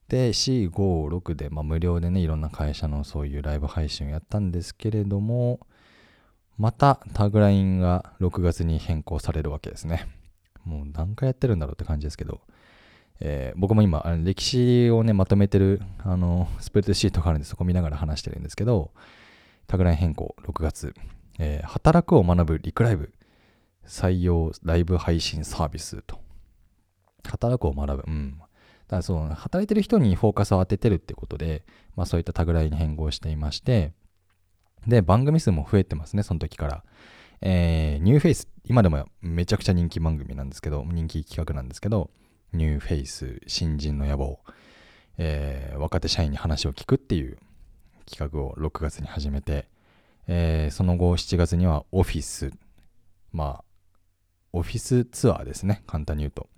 [0.09, 5.59] で、4、5、6で、まあ、無料でね、いろんな会社のそういうライブ配信をやったんですけれども、
[6.57, 10.07] またタグラインが6月に変更されるわけですね。
[10.63, 12.41] もう何回やってるんだろうって感じですけど、
[13.19, 18.91] えー、僕も今、歴史をね、まとめてる、あの、スプレッドシートがあるんで、そこ見ながら話してるんですけど、
[19.65, 20.93] タグライン変更、6月、
[21.39, 23.13] えー、働くを学ぶリクライブ、
[23.85, 26.19] 採用ライブ配信サービスと。
[27.23, 28.03] 働くを学ぶ。
[28.07, 28.37] うん。
[28.37, 28.47] だか
[28.97, 31.63] らそう、働いてる人にフォーカスを当ててるってことで、
[31.95, 33.93] まあそういったタグラインに変更していまして、
[34.85, 36.83] で、番組数も増えてますね、その時から。
[37.41, 42.09] えー、ニューフェイス、今でもめちゃくちゃ人気番組なんですけど、人気企画なんですけど、
[42.57, 44.39] ニューフェイス、新人の野望、
[45.17, 47.37] えー、若手社員に話を聞くっていう
[48.09, 49.67] 企画を6月に始めて、
[50.27, 52.51] えー、その後7月にはオフィス、
[53.31, 53.63] まあ、
[54.53, 56.49] オフィスツアーですね、簡単に言うと。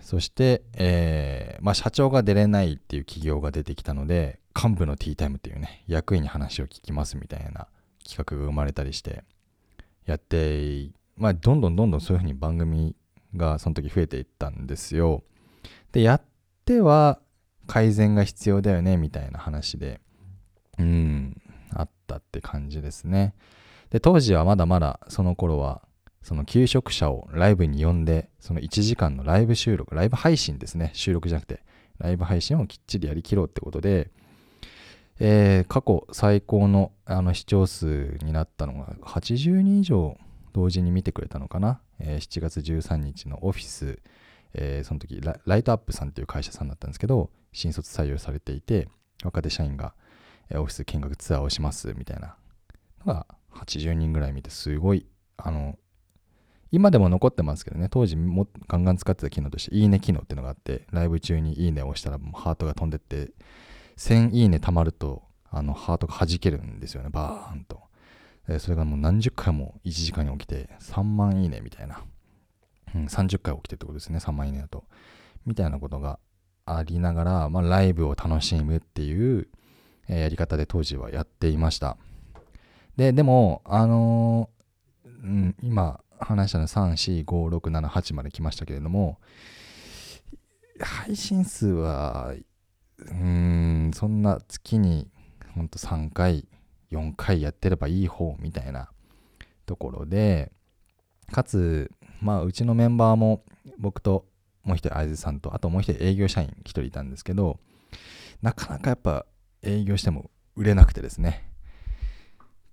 [0.00, 7.66] そして、えー、まあ、社長が出れないっていう企業が出てきたので、幹部のティータイムっていうね、役員に話を聞きますみたいな
[8.08, 9.24] 企画が生まれたりして、
[10.06, 12.94] やって、まあ、どんどんどんどんそういうふうに番組
[13.36, 15.22] がその時増えていったんですよ。
[15.92, 16.22] で、やっ
[16.64, 17.20] ては
[17.66, 20.00] 改善が必要だよね、みたいな話で、
[20.78, 21.40] うん、
[21.72, 23.34] あったって感じですね。
[23.90, 25.82] で、当時はまだまだその頃は、
[26.22, 31.62] その求職者をライブに呼んで、その1時間のライブ収録、ライブ配信ですね、収録じゃなくて、
[31.98, 34.10] ライブ配信をきっちりやりきろうってことで、
[35.18, 40.18] えー、過去最高のあの視聴数になったのが80人以上
[40.56, 44.00] 同時に見てくれたのかな、えー、7月13日のオフィス、
[44.54, 48.88] えー、その時ライトアップさんっていう会社さんだったんですけど新卒採用されていて
[49.22, 49.92] 若手社員が、
[50.48, 52.36] えー、オフィス見学ツアーをしますみたいな。
[53.04, 55.78] のが80人ぐらい見てすごいあの
[56.72, 57.88] 今でも残ってますけどね。
[57.90, 63.30] 当時もガンガン使ってた機能としていいね機能っていうのがあってライブ中にいいねを押したらもうハートが飛んでって
[63.98, 67.85] 1000いいね貯まると、あの、ハートが弾けるんですよね、バーンと。
[68.58, 72.02] それがもう何十回も1時間に起きて、3万いいねみたいな。
[72.94, 74.84] うん、30回起きてってことですね、3万いいねだと。
[75.44, 76.18] みたいなことが
[76.64, 79.48] ありながら、まあ、ライブを楽しむっていう、
[80.08, 81.96] え、やり方で当時はやっていました。
[82.96, 89.18] で、でも、あのー、うん、今話したの3、4、5、6、7、8まで来ましたけれども、
[90.78, 92.34] 配信数は
[92.98, 95.08] うん、そんな月に
[95.54, 96.46] ほんと3回、
[96.96, 98.90] 4回やってればいい方みたいな
[99.66, 100.52] ところで、
[101.32, 103.44] かつ、まあ、うちのメンバーも
[103.78, 104.26] 僕と
[104.66, 107.60] もう一人、会津さんと、あともう一人営業社員一人いたんですけど、
[108.42, 109.24] なかなかやっぱ
[109.62, 111.50] 営業しても売れなくてですね、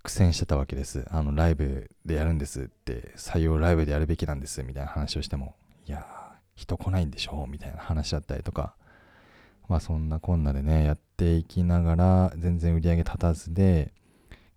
[0.02, 1.06] 苦戦してたわけです。
[1.10, 5.54] あの、ライブでやるんですって、採用ライブでやるべきなんですみたいな話をしても、
[5.86, 6.04] いや
[6.56, 8.74] 人来ないんでしょうみたいな話だったりとか、
[9.68, 13.92] まあそんなこんなでね、やっていきながら全然売り上げ立たずで、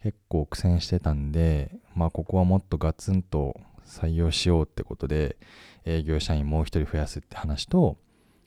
[0.07, 5.35] 結構苦戦してたんで、まあここはもっとガツンと採用しようってことで、
[5.83, 7.97] 営業社員もう一人増やすって話と、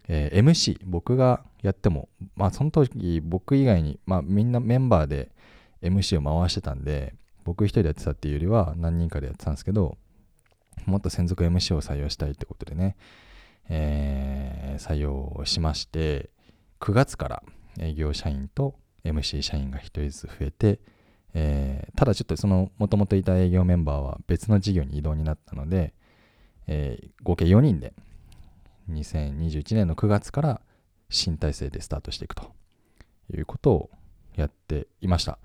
[0.09, 5.33] えー、MC、僕がやっても、まあその時僕以外に、まあみんなメンバーで
[5.83, 9.99] MC を回してたんで、僕一人でやってたっていうよりは何人かでやってたんですけど、
[10.87, 12.97] もっと専属 MC を採用したいってことでね、
[13.69, 16.31] えー、採用しまして、
[16.81, 17.43] 9月から
[17.79, 20.81] 営業社員と MC 社員が1人ずつ増えて、
[21.35, 25.95] えー、ただちょっとそのもともといた営業メンバーは別の事業に移動になったので、
[26.67, 27.93] えー、合計4人で
[28.91, 30.61] 2021年の9月から
[31.09, 32.53] 新体制でスタートしていくと
[33.33, 33.91] いうことを
[34.37, 35.39] やっていました。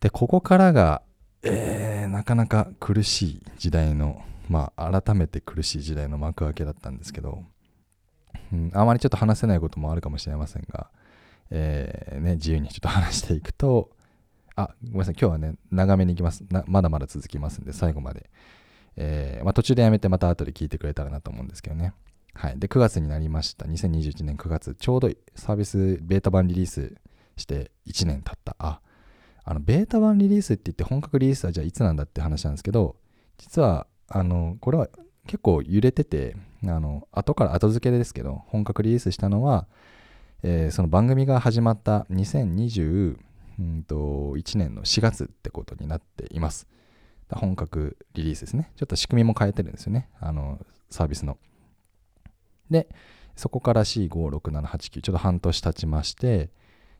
[0.00, 1.02] で、ここからが、
[1.42, 7.42] えー、なかなか苦しい時代の、まあ改めて苦しい時代の幕開けだったんですけど、
[8.52, 10.90] うん、あまりちょっと話せないこともあるかもしれませんが、
[11.50, 13.90] えー、ね、自由にちょっと話していくと、
[14.56, 16.44] あ、ごめんなさい、今日はね、長めにいきます。
[16.66, 18.30] まだまだ続きますんで、最後まで。
[18.96, 21.92] えー、まあ、途中でやめてまた後で聞いてくれたらなと思うんですけどね。
[22.34, 22.58] はい。
[22.58, 23.66] で、9月になりました。
[23.66, 26.94] 2021年9月、ちょうどサービスベータ版リリース
[27.36, 28.54] して1年経った。
[28.58, 28.80] あ、
[29.44, 32.96] あの、ベータ版リリースって言って本格リリースはじゃあいつなんだって話なんですけど、
[33.38, 34.88] 実は、あの、これは
[35.26, 39.66] 結構揺れてて、あの、後から後付けですけど、本格リリースしたのは、
[40.42, 43.18] えー、その番組が始まった2020
[43.60, 46.66] 2021年の4月ってことになっています。
[47.30, 48.70] 本格リリースですね。
[48.76, 50.08] ちょっと仕組みも変えてるんですよね。
[50.20, 51.38] あの、サービスの。
[52.70, 52.88] で、
[53.36, 56.50] そこから C56789、ちょっと半年経ちまして、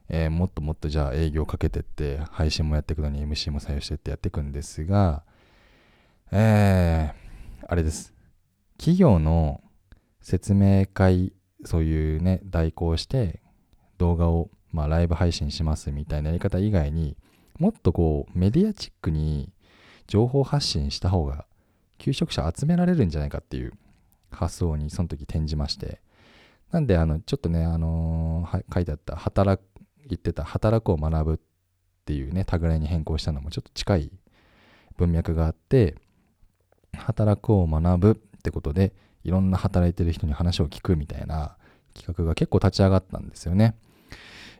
[0.09, 5.23] えー、もっともっとじゃあ営業かけてって、配信もやっていくのに MC も採用してってやっていくんですが、
[6.31, 8.13] えー、あれです。
[8.77, 9.63] 企業の
[10.21, 11.33] 説明会、
[11.65, 13.41] そういうね、代行して
[13.99, 17.16] 動画を、まあ、ライブ配信しますみたいなやり方以外に
[17.61, 19.53] もっとこうメディアチックに
[20.09, 21.47] 情報発信した方が
[21.99, 23.72] 求職者集められるんじゃないかっていう
[24.33, 26.01] 発想にその時転じまして
[26.72, 29.62] なんであのちょっとねあのー、書いてあった働
[30.07, 31.39] 言ってた働くを学ぶっ
[32.05, 34.11] ていうねタグラインに変更したのもちょっと近い
[34.99, 35.95] 文脈があって
[36.97, 41.57] 働くを学ぶってことでいろんな働いてる人に話を聞くみたいな
[41.95, 43.77] 企画が結構立ち上がったんですよね。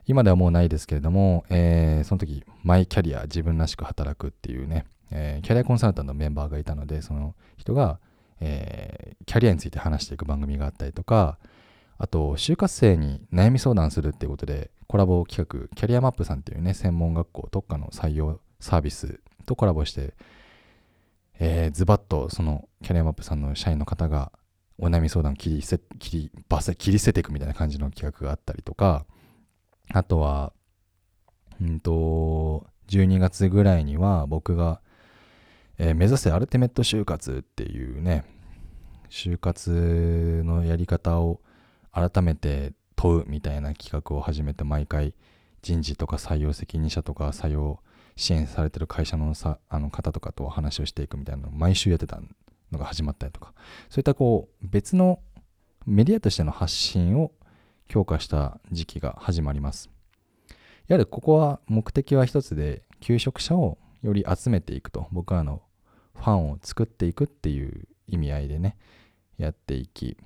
[0.07, 7.99] 今ではもうないですけれども、えー、その時、マイキャリア、自分らしく働くっていうね、えー、キャリアコンサルタントのメンバーがいたので、その人が、
[8.39, 11.37] えー、キャリアについて話していく番組があったりとか、
[11.97, 20.13] あと、就活生に悩み相談するっていうことで、コラボ企画、キャリアマップさんっていうね、専門学校特化の採用サービスとコラボして、
[21.39, 24.31] えー、ズバッとそのキャリアマップさんの社員の方が
[24.77, 29.05] お悩み相談切りせ切りバセ切り捨てていくみたいな感じの企画があったりとか
[29.93, 30.53] あとは
[31.61, 34.81] うんと12月ぐらいには僕が、
[35.77, 38.25] えー、目指せアルティメット就活っていうね
[39.09, 41.39] 就活のやり方を
[41.91, 45.13] 改めて問うみたいな企画を始めて毎回
[45.61, 47.79] 人事とか採用責任者とか採用
[48.15, 52.19] 支援されてる会社のさあの方とかと話をしていくみたいなのを毎週やってた
[52.71, 53.53] のが始まったりとか。
[53.89, 55.19] そういったこう別の
[55.85, 57.31] メディアとしての発信を
[57.87, 59.89] 強化した時期が始まります
[60.87, 65.61] やはりここは目的は一つで求職者をより集めていくと僕らの
[66.15, 68.77] ファンを作っていくっていう意味合いでね
[69.37, 70.17] やっていき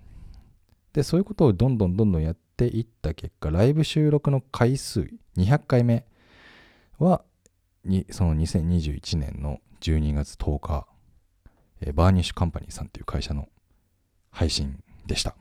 [0.93, 6.05] でそういうことをどんどんどんどんやっていった結果ライブ収録の回数200回目
[6.97, 7.24] は
[7.86, 10.88] にその2021年の12月10日、
[11.93, 13.47] バーニッシュカンパニーさんっていう会社の
[14.32, 15.36] 配信でした。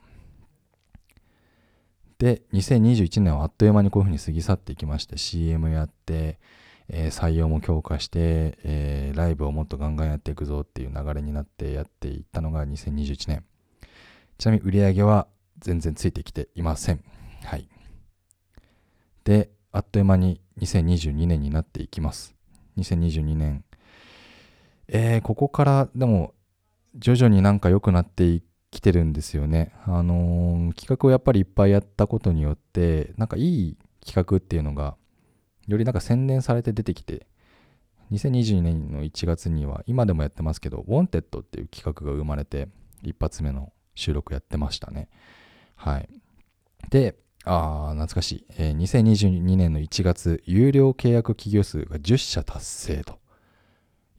[2.19, 6.37] で、2021年はあっという間にこういうふうに過ぎ去っていきまして、CM やって、
[6.89, 13.45] えー、採用も強化して、えー、ライブをもっとガンガンやっていくぞっていう流れになってやっていったのが2021年。
[14.37, 15.27] ちなみに売り上げは
[15.59, 17.03] 全然ついてきていません。
[17.45, 17.69] はい。
[19.23, 22.35] で、あっという間に2022年になっていきます。
[22.77, 23.63] 2022年。
[24.89, 26.33] えー、ここからでも
[26.95, 28.41] 徐々になんか良くなってい
[28.71, 29.73] きてるんですよね。
[29.85, 34.95] あのー、企画をやっぱりいっぱいやったことによって、なんかいい企画っていうのが
[35.67, 37.27] よりなんか洗練されて出てきて、
[38.11, 42.67] 2022年の1月には今でもやってますけど、Wanted っていう企画が生まれて、
[43.03, 45.09] 一発目の収録やってましたね。
[45.75, 46.09] はい。
[46.89, 47.15] で、
[47.45, 48.77] ああ、懐かしい、えー。
[48.77, 53.19] 2022年の1月、有料契約企業数が10社達成と。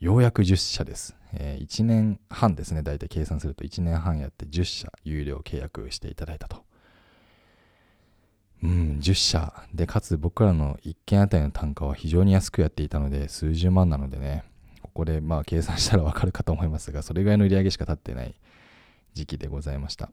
[0.01, 1.14] ようやく10社です。
[1.34, 2.82] えー、1年半ですね。
[2.82, 6.64] 大体計算すると1年半やって10社有料契約していただいたと。
[8.62, 9.53] うん、10社。
[9.74, 14.44] で、かつ僕らの1件あたりの単価は非常に安くやっていたので、数十万なのでね、
[14.80, 18.34] ここでまあ計算したらわかるかと思いますが、それぐらいの売り上げしか立ってない
[19.12, 20.11] 時期でございました。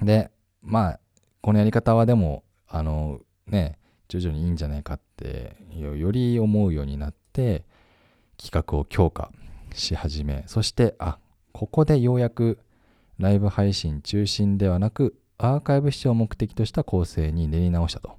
[0.00, 0.30] で、
[0.60, 1.00] まあ、
[1.40, 3.78] このやり方はでも、あの、ね、
[4.08, 7.64] 徐々にいいんじゃないかってより思うようになって
[8.38, 9.30] 企画を強化
[9.74, 11.18] し始めそしてあ
[11.52, 12.58] ここでようやく
[13.18, 18.18] ライブ配信中心ではなくアーカイブ視聴を目的とした構成に練り直したと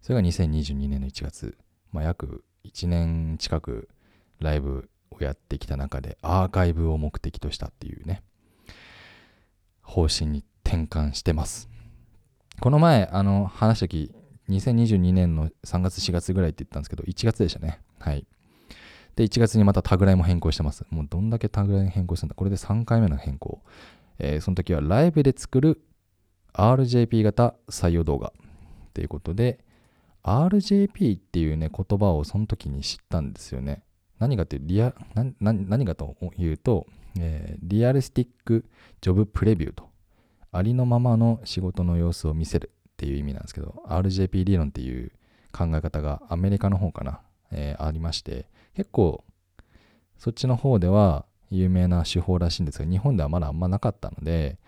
[0.00, 1.56] それが2022年の1月、
[1.92, 3.88] まあ、約1年近く
[4.40, 8.22] ライブをやってきた中でアーカイブを目的としたっていうね
[9.82, 11.68] 方針に転換してます
[12.62, 14.14] この前、あの、話した時、
[14.48, 17.80] 2022年の3月、4月ぐらいって言ったんですけど、1月でしたね。
[17.98, 18.24] はい。
[19.16, 20.84] で、1月にまたタグライも変更してます。
[20.90, 23.62] もうどんだけタグライ変更するんだこれで3回目の変更。
[24.18, 25.82] えー、その時はライブで作る
[26.54, 28.32] RJP 型採用動画
[28.94, 29.64] ということで、
[30.22, 33.82] RJP っていうね、言葉をその時に知ったんですよね。
[34.18, 34.94] 何かってリア、
[35.40, 36.86] 何かというと、
[37.18, 38.64] えー、リアルスティック
[39.00, 39.88] ジョブプレビューと
[40.52, 45.12] ありのままの仕事の様子を見せるっていう意味なんですけど RJP 理論っていう
[45.52, 49.24] 考え方がアメリカの方かな、えー、ありまして結構
[50.18, 54.58] そっちの方では有名な手法らしいんですが日本ではまだあんまなかったので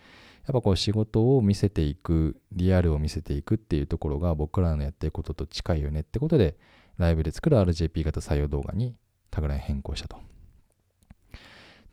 [0.47, 6.57] やっぱこう仕事を見せていくリアルを見せていくっていうところが僕らのやってることと近いよねってことで
[6.99, 8.95] ライブで作る RJP 型採用動画に
[9.31, 10.19] タグライン変更したと。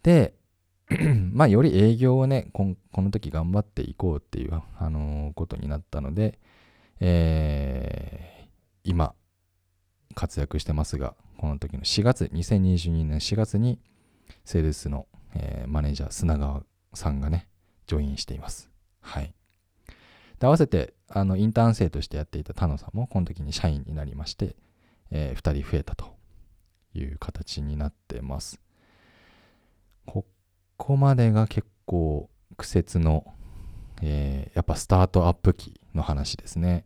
[0.03, 0.33] で、
[1.33, 6.39] まあ、より営業をねこ、の時頑張っていこうっていう、あのー、ことになったので、
[6.99, 8.47] えー、
[8.83, 9.15] 今、
[10.13, 13.79] 活躍してますが、この時の4月、2022年4月に、
[14.45, 17.47] セールスの、えー、マネージャー、砂川さんがね、
[17.87, 18.69] ジョインしています。
[19.01, 19.33] はい。
[20.39, 24.55] で、合わせて、あの、インターン生としてやっていた田野さんも、この時に社員になりまして、
[25.11, 26.15] えー、2人増えたと
[26.93, 28.59] いう形になってます。
[30.05, 30.25] こ
[30.77, 33.25] こまでが結構苦節の、
[34.01, 36.85] えー、やっぱスタートアップ期の話ですね、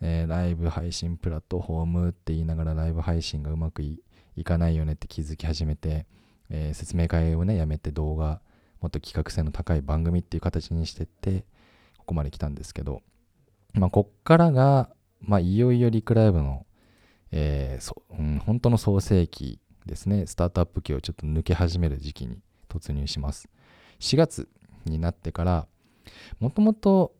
[0.00, 4.00] えー、ライブ配信プラットフォームって言いながらライブ配信がうまくい
[4.44, 6.06] かないよねって気づき始めて、
[6.48, 8.40] えー、説明会をねやめて動画
[8.80, 11.44] もっと企画性の高い番組っていう形にしてって
[11.98, 13.02] ここまで来たんですけど
[13.74, 14.88] まあこっからが
[15.20, 16.66] まあいよいよリクライブの
[17.32, 20.26] えーそうん、本当の創世期ですね。
[20.26, 22.38] スタートアップ期をちょっと抜け始める時期に
[22.68, 23.48] 突入します
[23.98, 24.48] 4月
[24.84, 25.66] になってから
[26.38, 27.12] もともと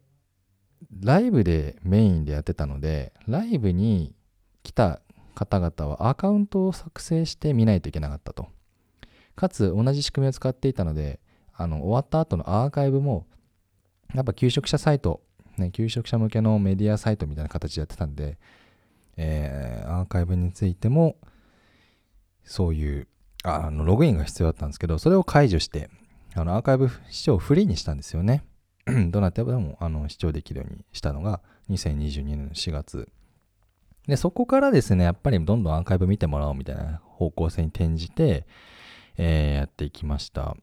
[1.01, 4.15] ライブでメインでやってたのでライブに
[4.63, 5.01] 来た
[5.35, 8.49] 方々はアカウントを作成して見ないといけなかったと。
[9.37, 11.21] かつ同じ仕組みを使っていたので
[11.55, 13.27] あの終わった後のアーカイブも
[14.15, 15.23] やっぱ求職者サイト、
[15.57, 18.39] ね、求職者向けのメディアサイトみたいな形でやってたんで
[19.23, 21.17] えー、アーカイブについても
[22.43, 23.09] そういう
[23.45, 25.91] あのログインが必要だったんですけどそれを解除して
[26.35, 28.45] あのアーカイブ視聴をフリーにしたんですよね。
[29.11, 33.09] どなたでもあの視聴できるようにしたのが2022年の4月
[34.07, 38.47] でそこからですねやっぱりどんどんアーカイブ見てもらおうみたいな方向性に転じて、
[39.17, 40.57] えー、やっていきました。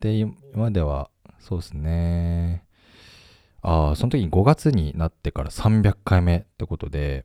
[0.00, 0.14] で
[0.54, 2.64] 今ではそうですね。
[3.62, 7.24] ああその時に5月になってから300回目ってことで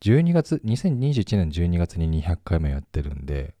[0.00, 3.54] 12月、2021年12月に200回目やってるんで、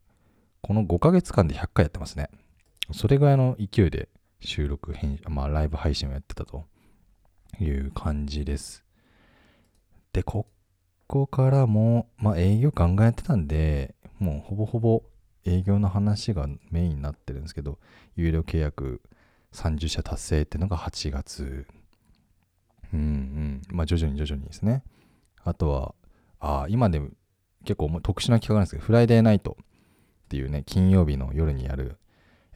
[0.62, 2.28] この5ヶ月間で100回やってますね。
[2.92, 4.08] それぐらいの勢いで
[4.40, 6.64] 収録、編まあライブ配信をやってたと
[7.60, 8.84] いう感じです。
[10.12, 10.46] で、こ
[11.06, 15.02] こからも、まあ営業考えてたんで、もうほぼほぼ
[15.44, 17.78] 営業の話がメインになってるんですけど、
[18.14, 19.02] 有料契約
[19.52, 21.66] 30社達成っていうのが8月。
[22.92, 23.62] うんうん。
[23.70, 24.82] まあ徐々に徐々にですね。
[25.42, 25.94] あとは、
[26.40, 27.10] あ今でも
[27.64, 29.56] 結構特殊な企画なんですけど、フライデーナイト
[30.26, 31.98] っていうね、金曜日の夜にやる、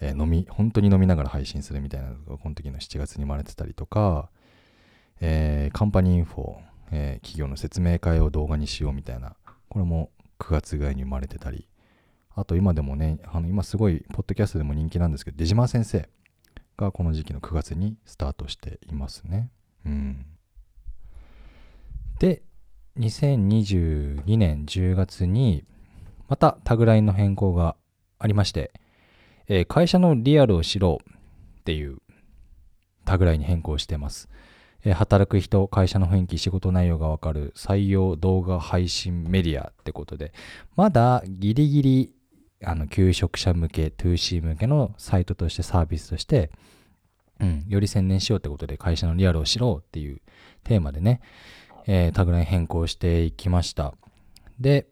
[0.01, 4.31] えー、飲み、本当に飲みながら配信するみたいなのが、この時の7月に生まれてたりとか、
[5.21, 6.57] えー、カンパニーインフォ、
[6.91, 9.37] えー、企業の説明会を動画にしようみたいな、
[9.69, 11.69] これも9月ぐらいに生まれてたり、
[12.35, 16.09] あと今でもね、あの今すごい、ポッドキャストでも人気なんですけど、出島先生
[16.77, 19.51] がこの時期の9月にスタートしていますね。
[19.85, 20.27] うん。
[22.19, 22.43] で、
[22.99, 25.65] 2022年10月に
[26.29, 27.77] またタグラインの変更が
[28.19, 28.73] ありまして、
[29.53, 31.99] えー、会社のリアルを知ろうっていう
[33.05, 34.29] タグラインに変更してます。
[34.85, 40.33] えー、働く人、会社の雰囲気、仕事内容がわかる採用動画配信メディアってことで、
[40.77, 42.15] まだギリギリ
[42.65, 46.53] あの求職者向け、2C 向けのサイトとしてサービスとして、
[47.41, 50.21] うん、より専念しようってことで会社のリアルを知ろうっていう
[50.63, 51.23] テーマでね、
[51.89, 53.95] えー、タグライン変更していきました。
[54.61, 54.87] で、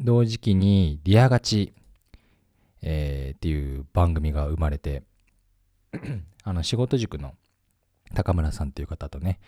[0.00, 1.72] 同時期にリアガチ、
[2.82, 5.02] えー、っていう番組が生まれて
[6.44, 7.34] あの仕事塾の
[8.14, 9.40] 高村さんっていう方とね、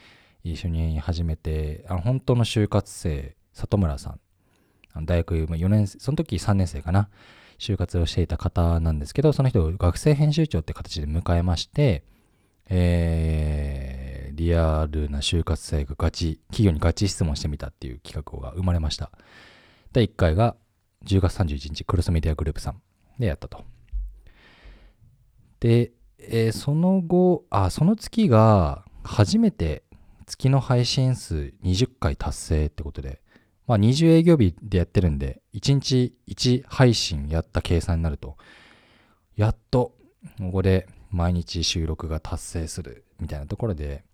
[0.42, 4.16] 一緒に始めて、あの本当の就活生、里村さ
[4.96, 7.08] ん、大学4年生、その時3年生かな、
[7.58, 12.04] 就活をしていた方なんですけど、その人を学生編集長って形で迎えまして、
[12.68, 14.04] えー
[14.34, 19.10] リアルな就活生がガチ、企業にガチ質問してみたっていう企画が生まれました。
[19.92, 20.56] 第1回が
[21.06, 22.82] 10月31日、クロスメディアグループさん。
[23.18, 23.64] でやったと。
[25.60, 29.84] で、えー、その後、あ、その月が初めて
[30.26, 33.20] 月の配信数20回達成ってことで、
[33.66, 38.36] まあ20営業日でやってるんで、1日1配信やった計算になると、
[39.36, 39.94] やっと、
[40.38, 44.04] ここで毎日収録が達成するみたいなところで、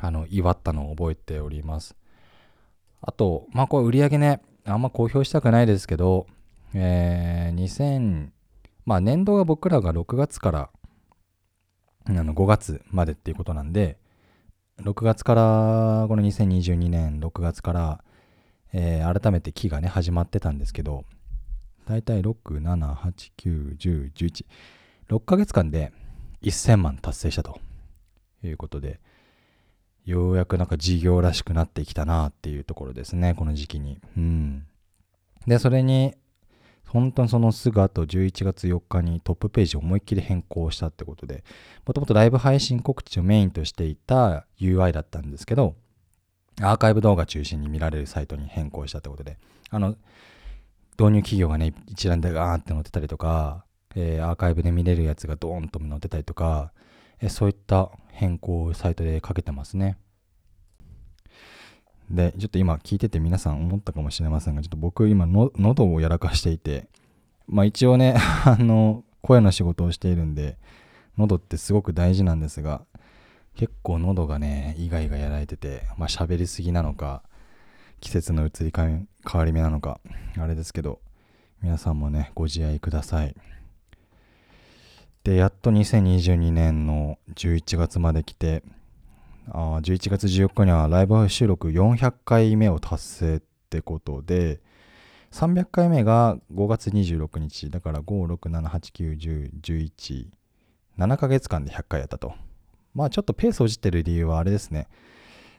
[0.00, 1.96] あの、祝ったのを覚えております。
[3.00, 6.26] あと、まあ、これ売り上げね、あんま公表したくないですけど、
[6.78, 8.28] えー、2000、
[8.84, 10.70] まあ、年度が僕らが6月から
[12.08, 13.98] あの5月までっていうことなんで、
[14.80, 18.04] 6月から、この2022年6月から、
[18.72, 21.04] えー、改めて期がね、始まってたんですけど、
[21.86, 24.44] だいたい6、7、8、9、10、11、
[25.08, 25.92] 6ヶ月間で
[26.42, 27.58] 1000万達成したと
[28.44, 29.00] いうことで、
[30.04, 34.00] ようやくなんか事業らしくなってきたなっていうところですね、この時期に。
[34.16, 34.66] うん。
[35.46, 36.14] で、それに、
[36.88, 41.44] 本当にそのすぐ後11月4日にトップページを思いっきり変更したってことで、
[41.84, 45.74] もともとライブ配信告知をメインとしていた UI だったんですけど、
[46.60, 49.38] アーカイブ動画中心に見られるサイトに変更したってことで、
[49.70, 49.96] あの、
[50.98, 53.64] 導入企業がね、一覧でガーンって載ってたりとか、
[53.94, 56.72] えー、アーカイブで見れるやつがドーンと載ってたりとか、
[57.20, 59.98] えー、そういった変更をサイトでかけてますね。
[62.10, 66.88] で、ちょっと今聞いてて皆さん思ったかもしれませんが、ちょっと僕今の喉をやらかしていて、
[67.46, 70.56] まあ一応ね、 あの、声の仕事をしているんで、
[71.16, 72.84] 喉ってすごく大事なんですが、
[73.54, 77.22] 結構喉がね、イガイガやられてて、まあ喋りすぎなのか、
[78.00, 80.00] 季節の移り変わり目なのか、
[80.38, 81.00] あれですけど、
[81.62, 83.34] 皆さんもね、ご自愛ください。
[85.24, 88.62] で、やっと2022年の11月まで来て、
[89.48, 93.40] あ11月14日にはライブ収録400回目を達成っ
[93.70, 94.60] てことで、
[95.32, 100.26] 300回目が5月26日、だから5、6、7、8、9、10、11、
[100.98, 102.34] 7ヶ月間で100回やったと。
[102.94, 104.88] まあちょっとペースをじってる理由はあれですね。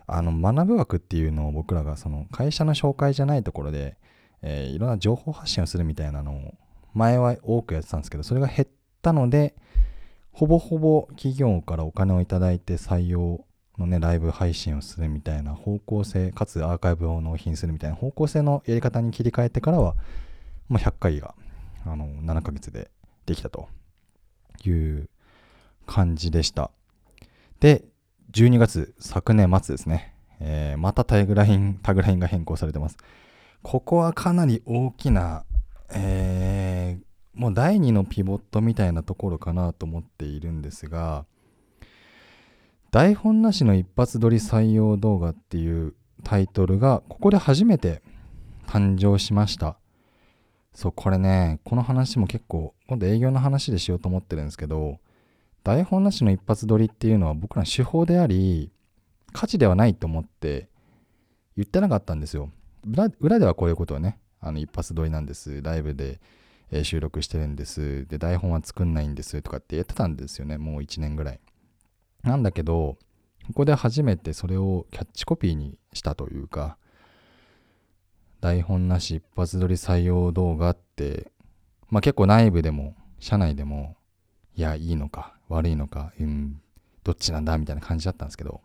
[0.08, 3.98] あの学ぶ枠っていうのを僕らがその会社の紹介じゃないところで、
[4.42, 6.54] えー、いろんな情報発信をするみたいなのを
[6.94, 8.68] 前は多くやってたんですけど、それが減っ
[9.02, 9.54] たので、
[10.32, 13.46] ほぼほぼ企業からお金をいただいて採用
[13.78, 19.96] のね、ライブ配信をするみたいな方向性、かつアーカイブを納品するみたいな方向性のやり方に切り替えてからは、
[20.68, 21.36] もう100回が、
[21.86, 22.90] あの、7ヶ月で
[23.26, 23.70] できたと
[24.66, 25.10] いう
[25.86, 26.72] 感じでした。
[27.60, 27.86] で、
[28.32, 32.98] 12月、昨年末ですね、えー、またタグライン、タグラインが変更されてます。
[33.64, 35.44] ここはかなり大きな、
[35.92, 41.26] えー、もう第2のピボットみたいなところかなと思っているんですが、
[42.98, 45.94] 台本なしの一発撮り採用動画っていう
[46.24, 48.02] タイトルがここで初めて
[48.66, 49.78] 誕生しました。
[50.74, 54.98] そう、これね、この話も結構、今度営業の話でしようと思ってるんですけど、
[55.64, 58.72] 台本なしの一発撮りっていうのは僕らの手法であり、
[59.32, 60.68] 価値ではないと思って
[61.56, 62.50] 言ってなかったんですよ。
[63.20, 65.62] 裏ではこういうことをね、あの一発撮りなんです。
[65.62, 66.20] ライブで、
[66.82, 68.08] 収録してるんです。
[68.08, 70.58] で、台本は作んないんですとかって言ってたんですよね。
[70.58, 71.40] もう1年ぐらい。
[72.24, 72.98] なんだけど、
[73.48, 76.78] ここで初めてそれをキャッチコピーにしたというか、
[78.42, 81.32] 台本なし一発撮り採用動画って、
[81.90, 83.96] まあ結構内部でも、社内でも、
[84.56, 86.62] いや、いいのか、悪いのか、うん、
[87.04, 88.62] どっちなんだみたいな感じだったんですけど、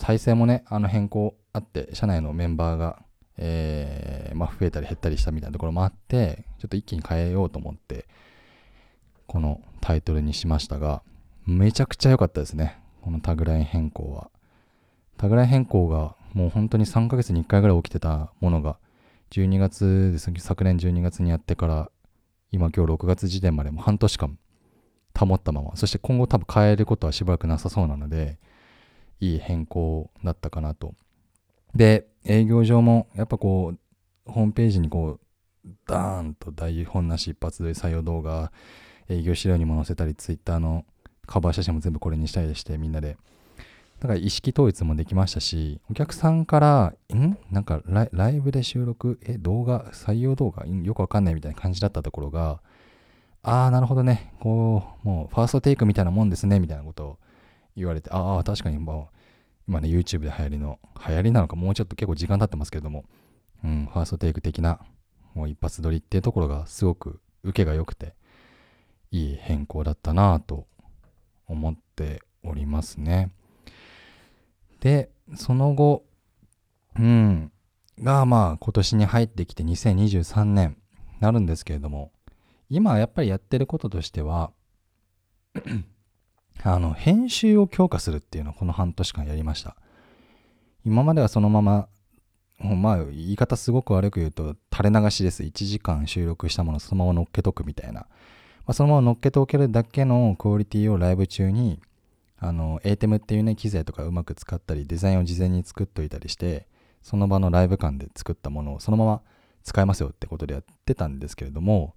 [0.00, 3.02] 体制もね、あの変更あって、社内のメンバーが、
[3.36, 8.06] えー、まあ増えたり減ったりしたみたいなところもあって、ちょっと一気に変えようと思って、
[9.26, 11.02] このタイトルにしましたが、
[11.46, 12.76] めちゃくちゃ良かったですね。
[13.02, 14.30] このタグライン変更は。
[15.16, 18.78] タグライン変更がもう本当に3ヶ月に1回ぐらい起きてたものが、
[19.30, 21.90] 12月ですね昨年12月にやってから、
[22.50, 24.38] 今今日6月時点までも半年間
[25.16, 28.38] 保ったまま、そして今後多分変えることはしばらくなさそうなので、
[29.20, 30.94] いい変更だったかなと。
[31.76, 33.72] で、営業上もやっぱこ
[34.26, 35.20] う、ホームページにこ
[35.64, 38.50] う、ダーンと台本なし一発で採用動画、
[39.08, 40.84] 営業資料にも載せたり、ツイッターの
[41.26, 43.16] カバー写真も全部これにしたりしてみんなで。
[43.98, 47.38] だから意識統一もできましたしお客さんからん？
[47.50, 49.18] なんかライブで収録？
[49.24, 49.90] え動画？
[49.92, 50.66] 採用動画？
[50.66, 52.60] よくわかんないみたいな感じだったところが
[53.42, 54.34] ああなるほどね。
[54.40, 57.18] こうもうファーストテイクみたいなもんですねみたいなことを
[57.74, 63.04] 言われてああ確かにもう今ね YouTube で流行りの流行りなのかもうちょっと結構時間経ってますけれども
[63.64, 64.80] うんファーストテイク的な
[65.34, 68.14] もう一発撮りっていうところがすごく受けが良くて
[69.10, 70.66] いい変更だったなぁと
[71.46, 73.30] 思っておりますね。
[74.80, 76.04] で、その後、
[76.98, 77.52] うん、
[78.02, 80.76] がまあ今年に入ってきて2023年
[81.20, 82.12] なるんですけれども、
[82.68, 84.50] 今やっぱりやってることとしては
[86.62, 89.76] あの、編集を強化するっていうのをこの半年間やりました。
[90.84, 91.88] 今まではそのまま、
[92.58, 95.42] まあ言い方すごく悪く言うと垂れ流しです。
[95.42, 98.06] 1時間収録したものそのまま乗っけとくみたいな
[98.66, 101.80] まあ、そのまま乗っけておけるだけのクオリティをライブ中に
[102.38, 106.66] あの ATEM っていうね機材とかうまく使ったりデザインを事前に作っといたりして
[107.02, 109.22] その場のライブ感で作ったものをそのまま
[109.62, 111.94] 使えますよってことでやってたんですけれども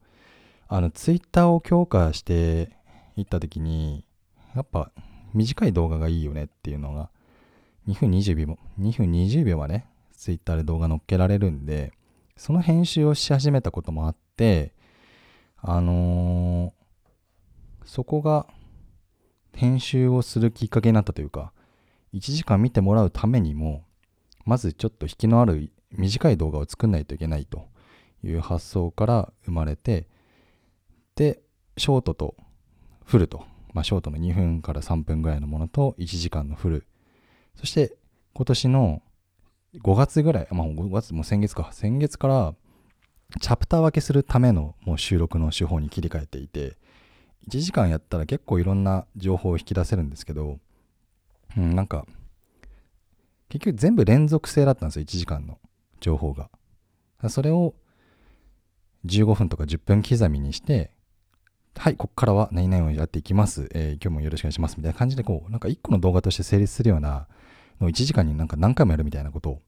[0.68, 2.70] あの Twitter を強化して
[3.18, 4.06] いった時に
[4.56, 4.92] やっぱ
[5.34, 7.10] 短い動画がいいよねっていうのが
[7.88, 11.94] 2分20秒も2分20秒はね Twitter で動画載っけられるんで
[12.38, 14.74] その編集をし始めたこともあって
[15.62, 18.48] あのー、そこが
[19.54, 21.52] 編集をするきっかけになったというか、
[22.14, 23.84] 1時間見てもらうためにも、
[24.46, 27.68] まずちょっと引きのある短い動画を作んないといけないと
[28.24, 30.08] いう発想から生まれて、
[31.16, 31.42] で、
[31.78, 32.36] ショートと
[33.06, 33.44] フルと、
[33.74, 36.88] まあ、ショートの2分から3分ぐらいのものと1時間のフル、
[37.56, 37.98] そして
[38.34, 39.02] 今年の
[39.84, 42.56] 5月ぐらい、まあ5月、も先月か、先月から
[43.40, 46.78] チャプター分けするためのもう収録の手法に切り替えていて、
[47.48, 50.60] 1時間やったら結構いろんな情報を引き出せるんですけど、
[51.56, 52.06] うん、なんか、
[53.50, 55.60] 結局全部連続性だったんですよ、1時間の
[56.00, 56.50] 情報が。
[57.30, 57.76] それを
[59.06, 60.92] 15分とか10分刻みにして、
[61.76, 63.70] はい、ここからは何々をやっていきます。
[63.74, 64.76] えー、今日もよろしくお願いします。
[64.78, 67.28] みたいな感じで、こう、なんか1個の動画として成立するような
[67.80, 69.62] のを1時間になんか何回もやるみたいなことを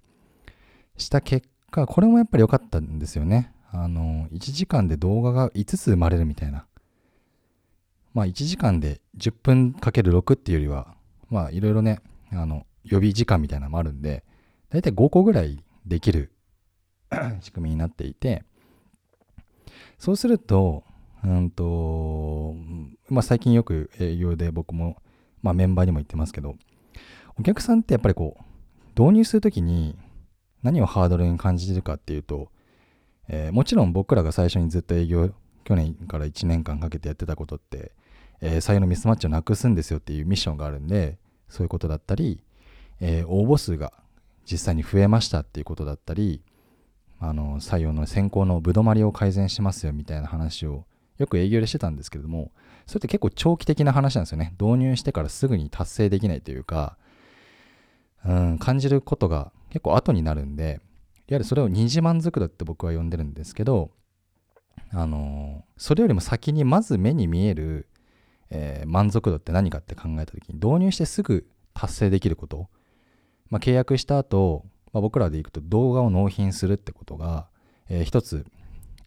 [0.97, 3.51] した結果、これもやっぱり良かったんですよね。
[3.71, 6.65] あの、1時間で動画が5つ生まれるみたいな。
[8.13, 10.95] まあ、1時間で10分かける6っていうよりは、
[11.29, 12.01] まあ、いろいろね、
[12.31, 14.25] あの、予備時間みたいなのもあるんで、
[14.69, 16.31] だいたい5個ぐらいできる
[17.41, 18.43] 仕組みになっていて、
[19.97, 20.83] そうすると、
[21.23, 22.55] うんと、
[23.09, 24.97] まあ、最近よく営業で僕も、
[25.41, 26.55] まあ、メンバーにも言ってますけど、
[27.37, 29.95] お客さんってやっぱりこう、導入するときに
[30.63, 32.49] 何をハードルに感じてるかっていうと、
[33.27, 35.31] えー、もちろん僕らが最初にずっと営業、
[35.63, 37.91] 去年から1年間かけてやってたことって、
[38.41, 41.17] えー、採用のミスマッチをなくすんですよっていうミッションがあるんで、
[41.49, 42.43] そういうことだったり、
[42.99, 43.93] えー、応募数が
[44.49, 46.41] 実際に増えましたっていうことだったり、
[47.19, 50.85] あの採用の選考のぶどまりを改善しますよみたいな話を
[51.19, 52.51] よく営業でしてたんですけれども、
[52.87, 54.55] それって結構長期的な話なんですよね。
[54.59, 56.97] 導入してからすぐに達成できないというか、
[58.25, 60.79] うん、感じることが結構後になるんで、いわ
[61.29, 63.91] ゆるそれを二次満足度って僕は呼んでるんですけど、
[64.93, 67.87] あのそれよりも先にまず目に見える、
[68.49, 72.67] えー、満足度って何かって考えた時に導入してすぐ達成できること、
[73.49, 77.47] まあ、契約した後、まあ、僕らでいくと動画を納品するってことが、
[77.89, 78.45] えー、一つ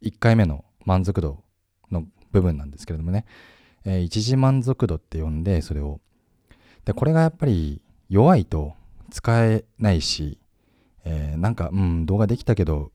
[0.03, 1.43] 1回目の満足度
[1.91, 3.27] の部分なんですけれどもね、
[3.85, 6.01] えー、一次満足度って呼んでそれを。
[6.87, 8.75] でこれがやっぱり弱いと
[9.11, 10.39] 使えないし、
[11.05, 12.91] えー、なんかうん動画できたけど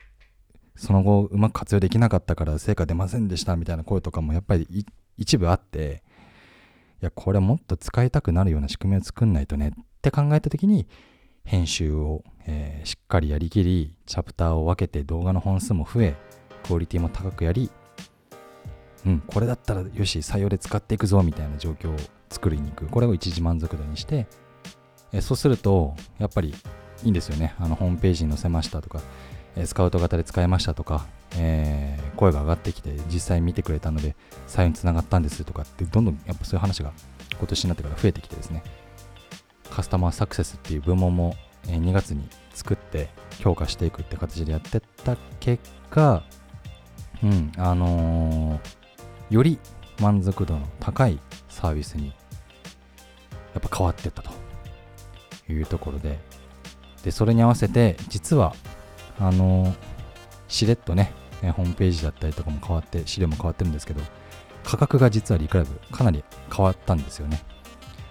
[0.76, 4.86] その後うまく活用できなかったから成果出ませんでしたみたいな声とかもやっぱり
[5.18, 6.04] 一部あって
[7.02, 10.88] いやこれもっと使いたくなるような仕組みを作んないとねって考えた時に
[11.44, 16.16] 編集を、えー、しっかりやりきりチャプターを分けて動画の本数も増え
[16.64, 17.72] クオリティも高くやり
[19.06, 21.98] うん、これだったらよし、採用で使っていくぞみたいな状況を
[22.30, 22.88] 作りに行く。
[22.88, 24.28] これを一時満足度にして、
[25.12, 26.54] えそうすると、やっぱり
[27.04, 27.56] いいんですよね。
[27.60, 29.02] あのホームページに載せましたとか、
[29.56, 34.16] えスカウト型で使いましたとか、えー、声が上がってきて、実際見てくれたので、
[34.48, 36.92] 採用につながったんですとかって、どんどんやっぱそういう話が
[37.38, 38.64] 今年になってから増えてきてですね、
[39.70, 41.36] カスタマーサクセスっていう部門も
[41.66, 46.24] 2月に作って強化していくって形でやってった結果、
[47.24, 48.80] うん、あのー
[49.30, 49.60] より
[50.00, 51.20] 満足度の高い
[51.50, 52.14] サービスにや
[53.60, 54.32] っぱ変わってったと
[55.52, 56.18] いうところで
[57.04, 58.54] でそれに合わせて実は
[59.20, 59.74] あの
[60.48, 64.02] しれっとねホームページだったりとかも変わって資料も変わってるんですけど
[64.64, 66.24] 価格が実はリクラブかなり
[66.54, 67.42] 変わったんですよね。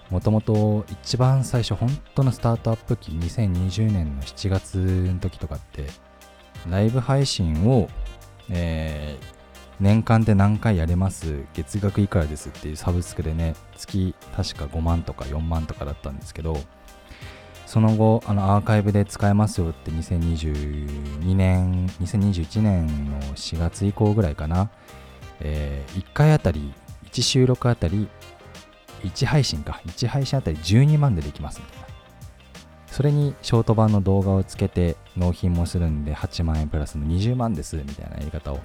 [0.09, 5.85] もともと一番最初本当のスタートアップ期2020年の7月の時とかって
[6.67, 7.89] ライブ配信を、
[8.49, 9.25] えー、
[9.79, 16.57] 年間で何回やれます月額いくらですっていうサブスクでね月確か5万とか4万とかだったんですけど
[17.69, 24.71] その後あのアーカイブで使えますよって2022年2021年の4月以降ぐらいかな、
[25.39, 26.73] えー、1回あたり
[27.11, 28.09] 1収録あたり
[29.03, 29.81] 1配信か。
[29.85, 31.87] 1配信あたり12万でできますみたいな。
[32.87, 38.55] それにショート版の動画をつけて納品もするんで8万円プラスの20万ですみたいなやり方を。
[38.55, 38.59] っ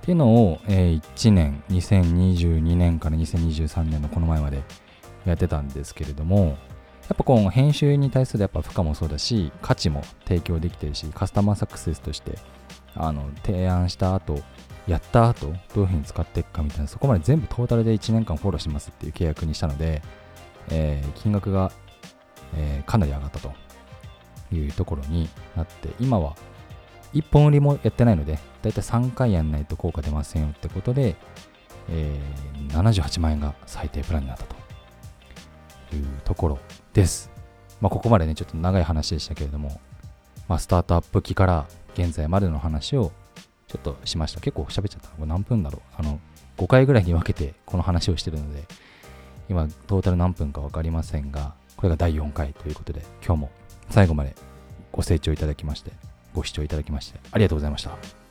[0.00, 4.62] ていうのを、えー、1年、2022年から2023年のこの前まで
[5.26, 6.56] やってたんですけれども、
[7.08, 12.38] やっぱこう編集に対するやっぱ負荷もそうだし、価値も提供できてるし、カスタマーサクセスとして
[12.94, 14.40] あの提案した後、
[14.86, 20.02] やった後、どういうふうに使っていくかみたいな、そこまで全部トータルで1年間フォローしますっていう契約にしたので、
[20.70, 21.72] えー、金額が、
[22.56, 23.52] えー、かなり上がったと
[24.52, 26.36] いうところになって、今は
[27.12, 31.16] 1本売りもやってないので、だいたい3回やんないと効果出ませんよってことで、
[31.88, 34.56] えー、78万円が最低プランになったと
[35.96, 36.58] いうところ
[36.94, 37.30] です。
[37.80, 39.80] まあ、ここまでね、ちょっと長い話でしたけれども、
[40.48, 43.12] まあ、スタートアップ期から現在までの話を
[43.68, 44.40] ちょっとしました。
[44.40, 45.08] 結構喋っちゃった。
[45.08, 46.20] これ何分だろうあの、
[46.56, 48.64] 5回ぐらいに分けてこの話をしてるので、
[49.50, 53.50] 今、トータル何分か分かりませんが、これが第4回ということで、今日も
[53.90, 54.34] 最後まで
[54.92, 55.90] ご清聴いただきまして、
[56.32, 58.23] ご視聴いただきましてありがとうございました。